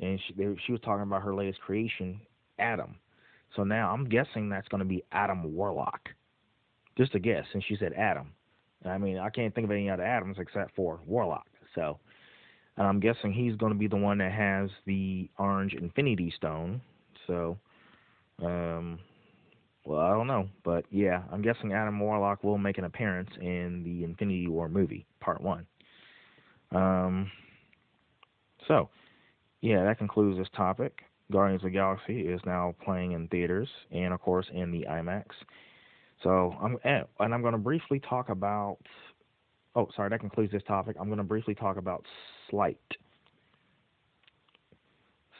and 0.00 0.18
she 0.26 0.34
they, 0.34 0.54
she 0.66 0.72
was 0.72 0.80
talking 0.82 1.02
about 1.02 1.22
her 1.22 1.34
latest 1.34 1.60
creation, 1.60 2.20
Adam. 2.58 2.96
So 3.56 3.64
now 3.64 3.92
I'm 3.92 4.08
guessing 4.08 4.48
that's 4.48 4.68
going 4.68 4.80
to 4.82 4.88
be 4.88 5.04
Adam 5.12 5.54
Warlock. 5.54 6.08
Just 6.96 7.14
a 7.14 7.18
guess, 7.18 7.44
and 7.54 7.64
she 7.66 7.76
said 7.76 7.92
Adam. 7.94 8.32
I 8.84 8.98
mean, 8.98 9.18
I 9.18 9.30
can't 9.30 9.54
think 9.54 9.64
of 9.64 9.70
any 9.70 9.88
other 9.88 10.04
Adams 10.04 10.36
except 10.38 10.74
for 10.74 11.00
Warlock. 11.06 11.46
So 11.74 11.98
I'm 12.76 13.00
guessing 13.00 13.32
he's 13.32 13.56
going 13.56 13.72
to 13.72 13.78
be 13.78 13.86
the 13.86 13.96
one 13.96 14.18
that 14.18 14.32
has 14.32 14.70
the 14.86 15.28
orange 15.38 15.74
Infinity 15.74 16.32
Stone. 16.36 16.80
So, 17.26 17.58
um, 18.42 18.98
well, 19.84 20.00
I 20.00 20.10
don't 20.10 20.26
know, 20.26 20.48
but 20.64 20.84
yeah, 20.90 21.22
I'm 21.30 21.42
guessing 21.42 21.72
Adam 21.72 21.98
Warlock 21.98 22.44
will 22.44 22.58
make 22.58 22.78
an 22.78 22.84
appearance 22.84 23.30
in 23.40 23.82
the 23.84 24.04
Infinity 24.04 24.48
War 24.48 24.68
movie, 24.68 25.06
Part 25.20 25.40
One. 25.40 25.66
Um, 26.72 27.30
so, 28.66 28.88
yeah, 29.60 29.84
that 29.84 29.98
concludes 29.98 30.38
this 30.38 30.48
topic. 30.56 31.02
Guardians 31.32 31.62
of 31.62 31.66
the 31.66 31.70
Galaxy 31.70 32.20
is 32.20 32.40
now 32.46 32.74
playing 32.84 33.12
in 33.12 33.28
theaters 33.28 33.68
and, 33.90 34.12
of 34.12 34.20
course, 34.20 34.46
in 34.52 34.70
the 34.70 34.86
IMAX. 34.88 35.24
So, 36.22 36.54
I'm 36.62 36.76
eh, 36.84 37.02
and 37.20 37.34
I'm 37.34 37.42
going 37.42 37.52
to 37.52 37.58
briefly 37.58 38.00
talk 38.00 38.28
about. 38.28 38.78
Oh, 39.74 39.88
sorry, 39.96 40.10
that 40.10 40.20
concludes 40.20 40.52
this 40.52 40.62
topic. 40.68 40.96
I'm 41.00 41.06
going 41.06 41.18
to 41.18 41.24
briefly 41.24 41.54
talk 41.54 41.78
about 41.78 42.04
Sleight. 42.50 42.78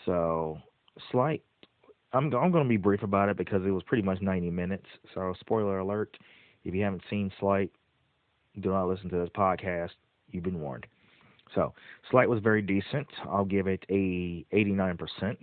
So, 0.04 0.58
Sleight, 1.10 1.44
I'm 2.12 2.24
I'm 2.34 2.50
going 2.50 2.64
to 2.64 2.68
be 2.68 2.76
brief 2.76 3.02
about 3.02 3.28
it 3.28 3.36
because 3.36 3.62
it 3.64 3.70
was 3.70 3.82
pretty 3.84 4.02
much 4.02 4.20
90 4.20 4.50
minutes. 4.50 4.86
So, 5.14 5.34
spoiler 5.40 5.78
alert: 5.78 6.16
if 6.64 6.74
you 6.74 6.82
haven't 6.82 7.02
seen 7.08 7.30
Sleight, 7.38 7.70
do 8.60 8.70
not 8.70 8.88
listen 8.88 9.08
to 9.10 9.18
this 9.18 9.30
podcast. 9.36 9.90
You've 10.30 10.44
been 10.44 10.60
warned. 10.60 10.86
So, 11.54 11.74
Sleight 12.10 12.28
was 12.28 12.40
very 12.40 12.62
decent. 12.62 13.06
I'll 13.30 13.44
give 13.44 13.66
it 13.66 13.84
a 13.90 14.44
89%. 14.52 15.36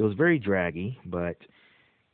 It 0.00 0.04
was 0.04 0.14
very 0.14 0.38
draggy, 0.38 0.98
but 1.04 1.36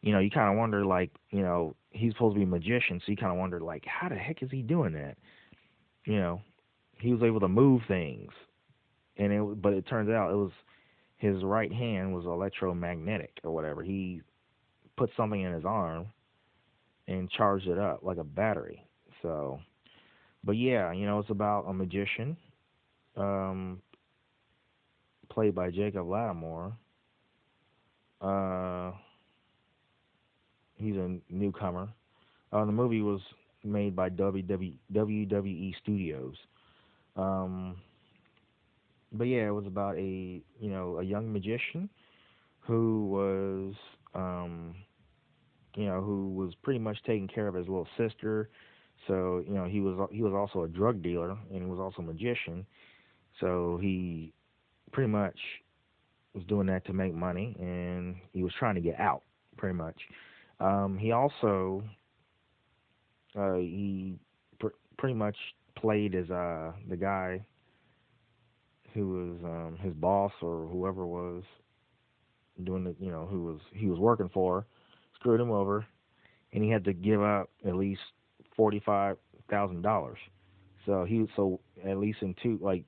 you 0.02 0.12
know, 0.12 0.18
you 0.18 0.28
kind 0.28 0.50
of 0.50 0.58
wonder 0.58 0.84
like, 0.84 1.12
you 1.30 1.40
know, 1.40 1.76
he's 1.90 2.12
supposed 2.14 2.34
to 2.34 2.40
be 2.40 2.42
a 2.42 2.46
magician, 2.46 2.98
so 2.98 3.12
you 3.12 3.16
kind 3.16 3.30
of 3.30 3.38
wonder 3.38 3.60
like, 3.60 3.84
how 3.86 4.08
the 4.08 4.16
heck 4.16 4.42
is 4.42 4.50
he 4.50 4.60
doing 4.60 4.92
that? 4.94 5.16
You 6.04 6.18
know, 6.18 6.42
he 6.98 7.12
was 7.12 7.22
able 7.22 7.38
to 7.38 7.46
move 7.46 7.82
things, 7.86 8.32
and 9.18 9.32
it 9.32 9.62
but 9.62 9.72
it 9.72 9.86
turns 9.86 10.10
out 10.10 10.32
it 10.32 10.34
was 10.34 10.50
his 11.18 11.44
right 11.44 11.72
hand 11.72 12.12
was 12.12 12.24
electromagnetic 12.24 13.38
or 13.44 13.52
whatever. 13.52 13.84
He 13.84 14.20
put 14.96 15.10
something 15.16 15.40
in 15.40 15.52
his 15.52 15.64
arm 15.64 16.08
and 17.06 17.30
charged 17.30 17.68
it 17.68 17.78
up 17.78 18.00
like 18.02 18.18
a 18.18 18.24
battery. 18.24 18.84
So, 19.22 19.60
but 20.42 20.56
yeah, 20.56 20.90
you 20.90 21.06
know, 21.06 21.20
it's 21.20 21.30
about 21.30 21.66
a 21.68 21.72
magician 21.72 22.36
um, 23.16 23.80
played 25.28 25.54
by 25.54 25.70
Jacob 25.70 26.06
Latimore. 26.06 26.72
Uh, 28.20 28.92
he's 30.76 30.96
a 30.96 31.18
newcomer. 31.30 31.88
Uh, 32.52 32.64
the 32.64 32.72
movie 32.72 33.02
was 33.02 33.20
made 33.64 33.94
by 33.96 34.08
WW, 34.10 34.74
WWE 34.92 35.74
Studios. 35.82 36.34
Um, 37.16 37.76
but 39.12 39.24
yeah, 39.24 39.46
it 39.46 39.54
was 39.54 39.66
about 39.66 39.96
a 39.96 40.42
you 40.60 40.70
know 40.70 40.98
a 40.98 41.02
young 41.02 41.32
magician 41.32 41.88
who 42.60 43.06
was 43.08 43.74
um, 44.14 44.74
you 45.74 45.86
know 45.86 46.00
who 46.00 46.32
was 46.34 46.54
pretty 46.62 46.78
much 46.80 46.98
taking 47.06 47.28
care 47.28 47.48
of 47.48 47.54
his 47.54 47.66
little 47.68 47.88
sister. 47.96 48.48
So 49.06 49.42
you 49.46 49.54
know 49.54 49.64
he 49.64 49.80
was 49.80 50.08
he 50.12 50.22
was 50.22 50.32
also 50.32 50.64
a 50.64 50.68
drug 50.68 51.02
dealer 51.02 51.36
and 51.50 51.62
he 51.62 51.68
was 51.68 51.78
also 51.78 52.02
a 52.02 52.04
magician. 52.04 52.66
So 53.40 53.78
he 53.80 54.32
pretty 54.92 55.10
much 55.10 55.36
was 56.36 56.44
doing 56.44 56.66
that 56.68 56.84
to 56.86 56.92
make 56.92 57.14
money, 57.14 57.56
and 57.58 58.16
he 58.32 58.42
was 58.42 58.52
trying 58.58 58.76
to 58.76 58.80
get 58.80 59.00
out, 59.00 59.22
pretty 59.56 59.74
much. 59.74 59.96
Um, 60.60 60.98
he 60.98 61.12
also 61.12 61.82
uh, 63.36 63.54
he 63.54 64.18
pr- 64.60 64.68
pretty 64.98 65.14
much 65.14 65.36
played 65.76 66.14
as 66.14 66.30
uh, 66.30 66.72
the 66.88 66.96
guy 66.96 67.44
who 68.94 69.08
was 69.08 69.44
um, 69.44 69.78
his 69.80 69.92
boss 69.94 70.32
or 70.42 70.66
whoever 70.66 71.06
was 71.06 71.42
doing 72.64 72.84
the 72.84 72.94
you 72.98 73.10
know 73.10 73.26
who 73.26 73.44
was 73.44 73.60
he 73.72 73.86
was 73.86 73.98
working 73.98 74.30
for 74.32 74.66
screwed 75.14 75.40
him 75.40 75.50
over, 75.50 75.84
and 76.52 76.62
he 76.62 76.70
had 76.70 76.84
to 76.84 76.92
give 76.92 77.22
up 77.22 77.50
at 77.66 77.74
least 77.74 78.00
forty 78.56 78.80
five 78.84 79.16
thousand 79.50 79.82
dollars. 79.82 80.18
So 80.86 81.04
he 81.04 81.26
so 81.34 81.60
at 81.84 81.98
least 81.98 82.18
in 82.22 82.34
two 82.42 82.58
like 82.62 82.84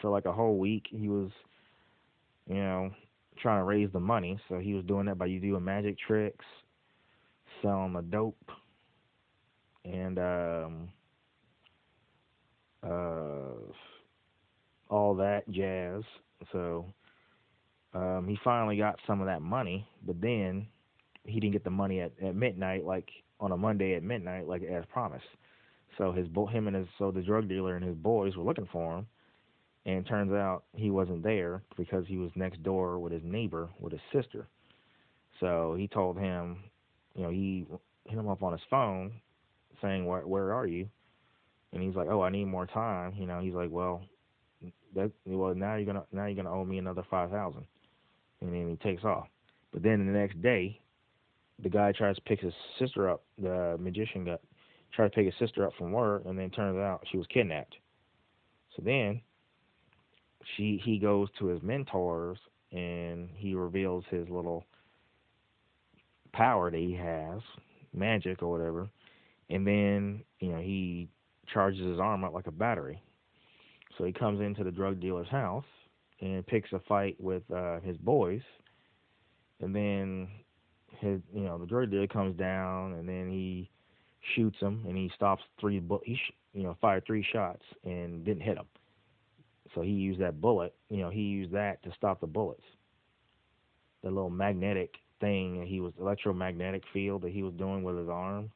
for 0.00 0.10
like 0.10 0.24
a 0.26 0.32
whole 0.32 0.58
week. 0.58 0.86
He 0.90 1.08
was, 1.08 1.30
you 2.48 2.56
know, 2.56 2.90
trying 3.40 3.60
to 3.60 3.64
raise 3.64 3.90
the 3.92 4.00
money. 4.00 4.38
So 4.48 4.58
he 4.58 4.74
was 4.74 4.84
doing 4.84 5.06
that 5.06 5.18
by 5.18 5.26
you 5.26 5.40
doing 5.40 5.64
magic 5.64 5.96
tricks, 5.98 6.44
selling 7.62 7.92
the 7.92 8.02
dope, 8.02 8.50
and 9.84 10.18
um, 10.18 10.88
uh, 12.82 13.72
all 14.88 15.14
that 15.16 15.48
jazz. 15.50 16.02
So 16.52 16.86
um, 17.94 18.26
he 18.28 18.38
finally 18.44 18.76
got 18.76 18.98
some 19.06 19.20
of 19.20 19.26
that 19.26 19.42
money, 19.42 19.86
but 20.06 20.20
then 20.20 20.66
he 21.24 21.40
didn't 21.40 21.52
get 21.52 21.64
the 21.64 21.70
money 21.70 22.00
at, 22.00 22.12
at 22.22 22.34
midnight, 22.34 22.84
like 22.84 23.08
on 23.40 23.52
a 23.52 23.56
Monday 23.56 23.94
at 23.94 24.02
midnight, 24.02 24.48
like 24.48 24.62
as 24.62 24.84
promised. 24.92 25.24
So 25.96 26.12
his 26.12 26.26
him 26.50 26.68
and 26.68 26.76
his 26.76 26.86
so 26.98 27.10
the 27.10 27.22
drug 27.22 27.48
dealer 27.48 27.76
and 27.76 27.84
his 27.84 27.96
boys 27.96 28.36
were 28.36 28.44
looking 28.44 28.68
for 28.72 28.98
him, 28.98 29.06
and 29.86 30.06
turns 30.06 30.32
out 30.32 30.64
he 30.74 30.90
wasn't 30.90 31.22
there 31.22 31.62
because 31.76 32.04
he 32.06 32.16
was 32.16 32.30
next 32.34 32.62
door 32.62 32.98
with 32.98 33.12
his 33.12 33.22
neighbor 33.24 33.68
with 33.80 33.92
his 33.92 34.02
sister. 34.12 34.46
So 35.40 35.76
he 35.78 35.88
told 35.88 36.18
him, 36.18 36.64
you 37.14 37.22
know, 37.22 37.30
he 37.30 37.66
hit 38.04 38.18
him 38.18 38.28
up 38.28 38.42
on 38.42 38.52
his 38.52 38.62
phone 38.70 39.12
saying, 39.80 40.04
"Where 40.06 40.26
where 40.26 40.52
are 40.52 40.66
you?" 40.66 40.88
And 41.72 41.82
he's 41.82 41.94
like, 41.94 42.08
"Oh, 42.08 42.22
I 42.22 42.30
need 42.30 42.46
more 42.46 42.66
time." 42.66 43.14
You 43.16 43.26
know, 43.26 43.40
he's 43.40 43.54
like, 43.54 43.70
"Well, 43.70 44.02
that 44.94 45.10
well 45.26 45.54
now 45.54 45.76
you're 45.76 45.86
gonna 45.86 46.04
now 46.12 46.26
you're 46.26 46.42
gonna 46.42 46.54
owe 46.54 46.64
me 46.64 46.78
another 46.78 47.04
five 47.10 47.30
thousand. 47.30 47.66
And 48.40 48.52
then 48.52 48.68
he 48.68 48.76
takes 48.76 49.04
off. 49.04 49.28
But 49.72 49.82
then 49.82 50.06
the 50.06 50.12
next 50.12 50.40
day, 50.40 50.80
the 51.62 51.68
guy 51.68 51.92
tries 51.92 52.16
to 52.16 52.22
pick 52.22 52.40
his 52.40 52.54
sister 52.78 53.08
up. 53.08 53.22
The 53.38 53.76
magician 53.78 54.24
got 54.24 54.40
tried 54.92 55.08
to 55.08 55.14
pick 55.14 55.26
his 55.26 55.34
sister 55.38 55.66
up 55.66 55.72
from 55.76 55.92
work, 55.92 56.22
and 56.24 56.38
then 56.38 56.50
turns 56.50 56.78
out 56.78 57.06
she 57.10 57.18
was 57.18 57.26
kidnapped. 57.26 57.76
So 58.76 58.82
then 58.84 59.20
she 60.56 60.80
he 60.84 60.98
goes 60.98 61.28
to 61.38 61.46
his 61.46 61.62
mentors 61.62 62.38
and 62.72 63.28
he 63.34 63.54
reveals 63.54 64.04
his 64.10 64.28
little 64.28 64.64
power 66.32 66.70
that 66.70 66.76
he 66.76 66.94
has, 66.94 67.40
magic 67.94 68.42
or 68.42 68.50
whatever, 68.50 68.88
and 69.50 69.66
then 69.66 70.22
you 70.40 70.52
know 70.52 70.60
he 70.60 71.08
charges 71.52 71.80
his 71.80 71.98
arm 71.98 72.24
up 72.24 72.34
like 72.34 72.46
a 72.46 72.52
battery. 72.52 73.02
So 73.96 74.04
he 74.04 74.12
comes 74.12 74.40
into 74.40 74.62
the 74.62 74.70
drug 74.70 75.00
dealer's 75.00 75.28
house 75.28 75.64
and 76.20 76.46
picks 76.46 76.72
a 76.72 76.80
fight 76.80 77.16
with 77.18 77.42
uh, 77.50 77.80
his 77.80 77.96
boys, 77.96 78.42
and 79.60 79.74
then 79.74 80.28
his 81.00 81.20
you 81.32 81.42
know 81.42 81.58
the 81.58 81.66
drug 81.66 81.90
dealer 81.90 82.06
comes 82.06 82.36
down 82.36 82.94
and 82.94 83.08
then 83.08 83.30
he 83.30 83.70
shoots 84.34 84.58
him 84.58 84.84
and 84.86 84.96
he 84.96 85.10
stops 85.14 85.42
three 85.60 85.78
bu- 85.78 86.00
he 86.04 86.16
sh- 86.16 86.32
you 86.52 86.62
know 86.62 86.76
fired 86.80 87.04
three 87.06 87.24
shots 87.32 87.62
and 87.84 88.24
didn't 88.24 88.42
hit 88.42 88.56
him 88.56 88.66
So 89.74 89.82
he 89.82 89.90
used 89.90 90.20
that 90.20 90.40
bullet. 90.40 90.74
You 90.88 90.98
know, 90.98 91.10
he 91.10 91.20
used 91.20 91.52
that 91.52 91.82
to 91.82 91.92
stop 91.96 92.20
the 92.20 92.26
bullets. 92.26 92.62
The 94.02 94.10
little 94.10 94.30
magnetic 94.30 94.94
thing 95.20 95.66
he 95.66 95.80
was 95.80 95.92
electromagnetic 95.98 96.82
field 96.92 97.22
that 97.22 97.32
he 97.32 97.42
was 97.42 97.52
doing 97.54 97.82
with 97.82 97.98
his 97.98 98.08
arm. 98.08 98.50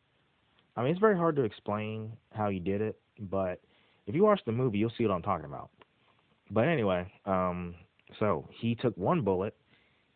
I 0.76 0.82
mean, 0.82 0.92
it's 0.92 1.00
very 1.00 1.16
hard 1.16 1.36
to 1.36 1.42
explain 1.42 2.12
how 2.32 2.48
he 2.48 2.58
did 2.58 2.80
it, 2.80 2.98
but 3.18 3.60
if 4.06 4.14
you 4.14 4.22
watch 4.22 4.40
the 4.46 4.52
movie, 4.52 4.78
you'll 4.78 4.92
see 4.96 5.04
what 5.04 5.12
I'm 5.12 5.22
talking 5.22 5.44
about. 5.44 5.70
But 6.50 6.68
anyway, 6.68 7.12
um, 7.26 7.74
so 8.18 8.48
he 8.50 8.74
took 8.74 8.96
one 8.96 9.22
bullet 9.22 9.54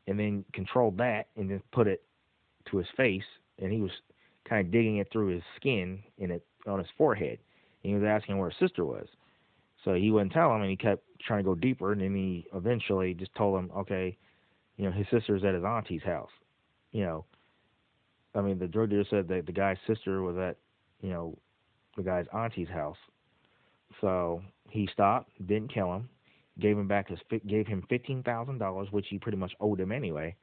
and 0.07 0.19
then 0.19 0.45
controlled 0.53 0.97
that 0.99 1.27
and 1.37 1.51
then 1.51 1.63
put 1.73 1.87
it 1.87 2.03
to 2.71 2.79
his 2.79 2.87
face, 2.97 3.25
and 3.59 3.73
he 3.73 3.81
was 3.81 3.91
kind 4.49 4.65
of 4.65 4.73
digging 4.73 4.99
it 4.99 5.09
through 5.13 5.29
his 5.29 5.43
skin 5.57 6.03
and 6.21 6.31
it 6.31 6.47
on 6.67 6.79
his 6.79 6.89
forehead. 6.97 7.39
And 7.83 7.93
he 7.93 7.95
was 7.95 8.05
asking 8.05 8.39
where 8.39 8.51
his 8.51 8.59
sister 8.59 8.85
was. 8.85 9.07
So 9.87 9.95
he 9.95 10.11
wouldn't 10.11 10.33
tell 10.33 10.53
him, 10.53 10.63
and 10.63 10.71
he 10.71 10.77
kept 10.77 11.05
trying 11.25 11.45
to 11.45 11.45
go 11.45 11.55
deeper. 11.55 11.93
And 11.93 12.01
then 12.01 12.13
he 12.13 12.45
eventually 12.53 13.15
just 13.15 13.33
told 13.37 13.57
him, 13.57 13.71
okay, 13.75 14.19
you 14.77 14.85
know, 14.85 14.91
his 14.91 15.07
sister's 15.13 15.45
at 15.45 15.55
his 15.55 15.63
auntie's 15.63 16.03
house. 16.03 16.31
You 16.91 17.05
know, 17.05 17.25
I 18.35 18.41
mean, 18.41 18.59
the 18.59 18.67
drug 18.67 18.91
dealer 18.91 19.05
said 19.09 19.29
that 19.29 19.47
the 19.47 19.53
guy's 19.53 19.77
sister 19.87 20.23
was 20.23 20.37
at, 20.37 20.57
you 21.01 21.11
know, 21.11 21.39
the 21.97 22.03
guy's 22.03 22.27
auntie's 22.33 22.69
house. 22.69 22.97
So 24.01 24.43
he 24.71 24.89
stopped, 24.93 25.31
didn't 25.47 25.73
kill 25.73 25.95
him, 25.95 26.09
gave 26.59 26.77
him 26.77 26.89
back 26.89 27.09
his 27.09 27.21
gave 27.47 27.69
him 27.69 27.85
fifteen 27.89 28.25
thousand 28.25 28.59
dollars, 28.59 28.89
which 28.91 29.07
he 29.09 29.19
pretty 29.19 29.39
much 29.39 29.53
owed 29.61 29.79
him 29.79 29.93
anyway, 29.93 30.35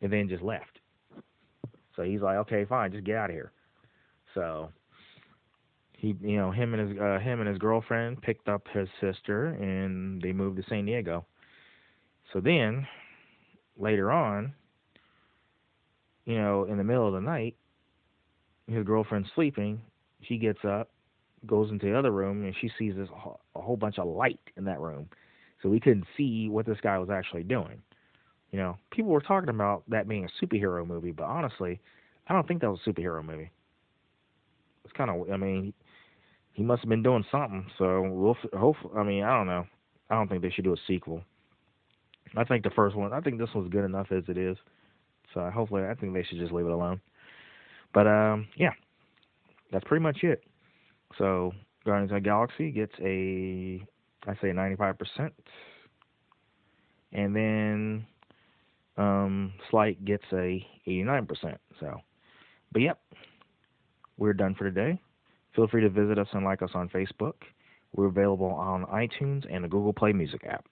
and 0.00 0.10
then 0.10 0.26
just 0.26 0.42
left. 0.42 0.80
So 1.94 2.02
he's 2.02 2.22
like, 2.22 2.38
okay, 2.38 2.64
fine, 2.64 2.92
just 2.92 3.04
get 3.04 3.16
out 3.16 3.30
of 3.30 3.36
here. 3.36 3.52
So 4.34 4.70
he, 5.96 6.14
you 6.20 6.36
know, 6.36 6.50
him 6.50 6.74
and 6.74 6.90
his 6.90 6.98
uh, 6.98 7.18
him 7.18 7.40
and 7.40 7.48
his 7.48 7.58
girlfriend 7.58 8.22
picked 8.22 8.48
up 8.48 8.66
his 8.72 8.88
sister 9.00 9.46
and 9.46 10.20
they 10.22 10.32
moved 10.32 10.56
to 10.58 10.62
San 10.68 10.84
Diego. 10.84 11.24
So 12.32 12.40
then, 12.40 12.86
later 13.78 14.12
on, 14.12 14.52
you 16.26 16.36
know, 16.36 16.64
in 16.64 16.76
the 16.76 16.84
middle 16.84 17.06
of 17.06 17.14
the 17.14 17.20
night, 17.20 17.56
his 18.68 18.84
girlfriend's 18.84 19.28
sleeping. 19.34 19.80
She 20.22 20.38
gets 20.38 20.58
up, 20.64 20.90
goes 21.46 21.70
into 21.70 21.86
the 21.86 21.98
other 21.98 22.10
room, 22.10 22.44
and 22.44 22.54
she 22.60 22.70
sees 22.78 22.94
this 22.96 23.08
a 23.54 23.60
whole 23.60 23.76
bunch 23.76 23.98
of 23.98 24.06
light 24.06 24.40
in 24.56 24.64
that 24.64 24.80
room. 24.80 25.08
So 25.62 25.68
we 25.68 25.80
couldn't 25.80 26.06
see 26.16 26.48
what 26.48 26.66
this 26.66 26.78
guy 26.82 26.98
was 26.98 27.10
actually 27.10 27.44
doing. 27.44 27.80
You 28.50 28.58
know, 28.58 28.76
people 28.90 29.10
were 29.10 29.20
talking 29.20 29.48
about 29.48 29.82
that 29.88 30.08
being 30.08 30.26
a 30.26 30.44
superhero 30.44 30.86
movie, 30.86 31.12
but 31.12 31.24
honestly, 31.24 31.80
I 32.28 32.34
don't 32.34 32.46
think 32.46 32.60
that 32.60 32.70
was 32.70 32.80
a 32.86 32.90
superhero 32.90 33.24
movie. 33.24 33.50
It's 34.84 34.92
kind 34.92 35.10
of, 35.10 35.30
I 35.30 35.36
mean, 35.36 35.72
he 36.56 36.62
must 36.62 36.80
have 36.80 36.88
been 36.88 37.02
doing 37.02 37.24
something. 37.30 37.66
So 37.76 38.00
we'll 38.00 38.36
hope. 38.58 38.76
I 38.96 39.02
mean, 39.02 39.22
I 39.22 39.36
don't 39.36 39.46
know. 39.46 39.66
I 40.08 40.14
don't 40.14 40.26
think 40.26 40.40
they 40.40 40.48
should 40.48 40.64
do 40.64 40.72
a 40.72 40.78
sequel. 40.86 41.20
I 42.34 42.44
think 42.44 42.64
the 42.64 42.70
first 42.70 42.96
one. 42.96 43.12
I 43.12 43.20
think 43.20 43.38
this 43.38 43.50
one's 43.54 43.70
good 43.70 43.84
enough 43.84 44.06
as 44.10 44.24
it 44.28 44.38
is. 44.38 44.56
So 45.34 45.50
hopefully, 45.50 45.82
I 45.84 45.94
think 45.94 46.14
they 46.14 46.22
should 46.22 46.38
just 46.38 46.52
leave 46.52 46.64
it 46.64 46.72
alone. 46.72 46.98
But 47.92 48.06
um, 48.06 48.48
yeah, 48.56 48.70
that's 49.70 49.84
pretty 49.84 50.02
much 50.02 50.22
it. 50.22 50.44
So 51.18 51.52
Guardians 51.84 52.10
of 52.10 52.16
the 52.16 52.20
Galaxy 52.22 52.70
gets 52.70 52.94
a, 53.02 53.84
I 54.26 54.34
say 54.40 54.48
95%, 54.48 55.30
and 57.12 57.36
then 57.36 58.06
um, 58.96 59.52
Sleight 59.70 60.02
gets 60.06 60.24
a 60.32 60.66
89%. 60.88 61.56
So, 61.80 62.00
but 62.72 62.80
yep, 62.80 62.98
we're 64.16 64.32
done 64.32 64.54
for 64.54 64.64
today. 64.64 64.98
Feel 65.56 65.66
free 65.68 65.80
to 65.80 65.88
visit 65.88 66.18
us 66.18 66.28
and 66.32 66.44
like 66.44 66.60
us 66.60 66.70
on 66.74 66.90
Facebook. 66.90 67.32
We're 67.94 68.08
available 68.08 68.46
on 68.46 68.84
iTunes 68.84 69.46
and 69.50 69.64
the 69.64 69.68
Google 69.68 69.94
Play 69.94 70.12
Music 70.12 70.42
app. 70.46 70.66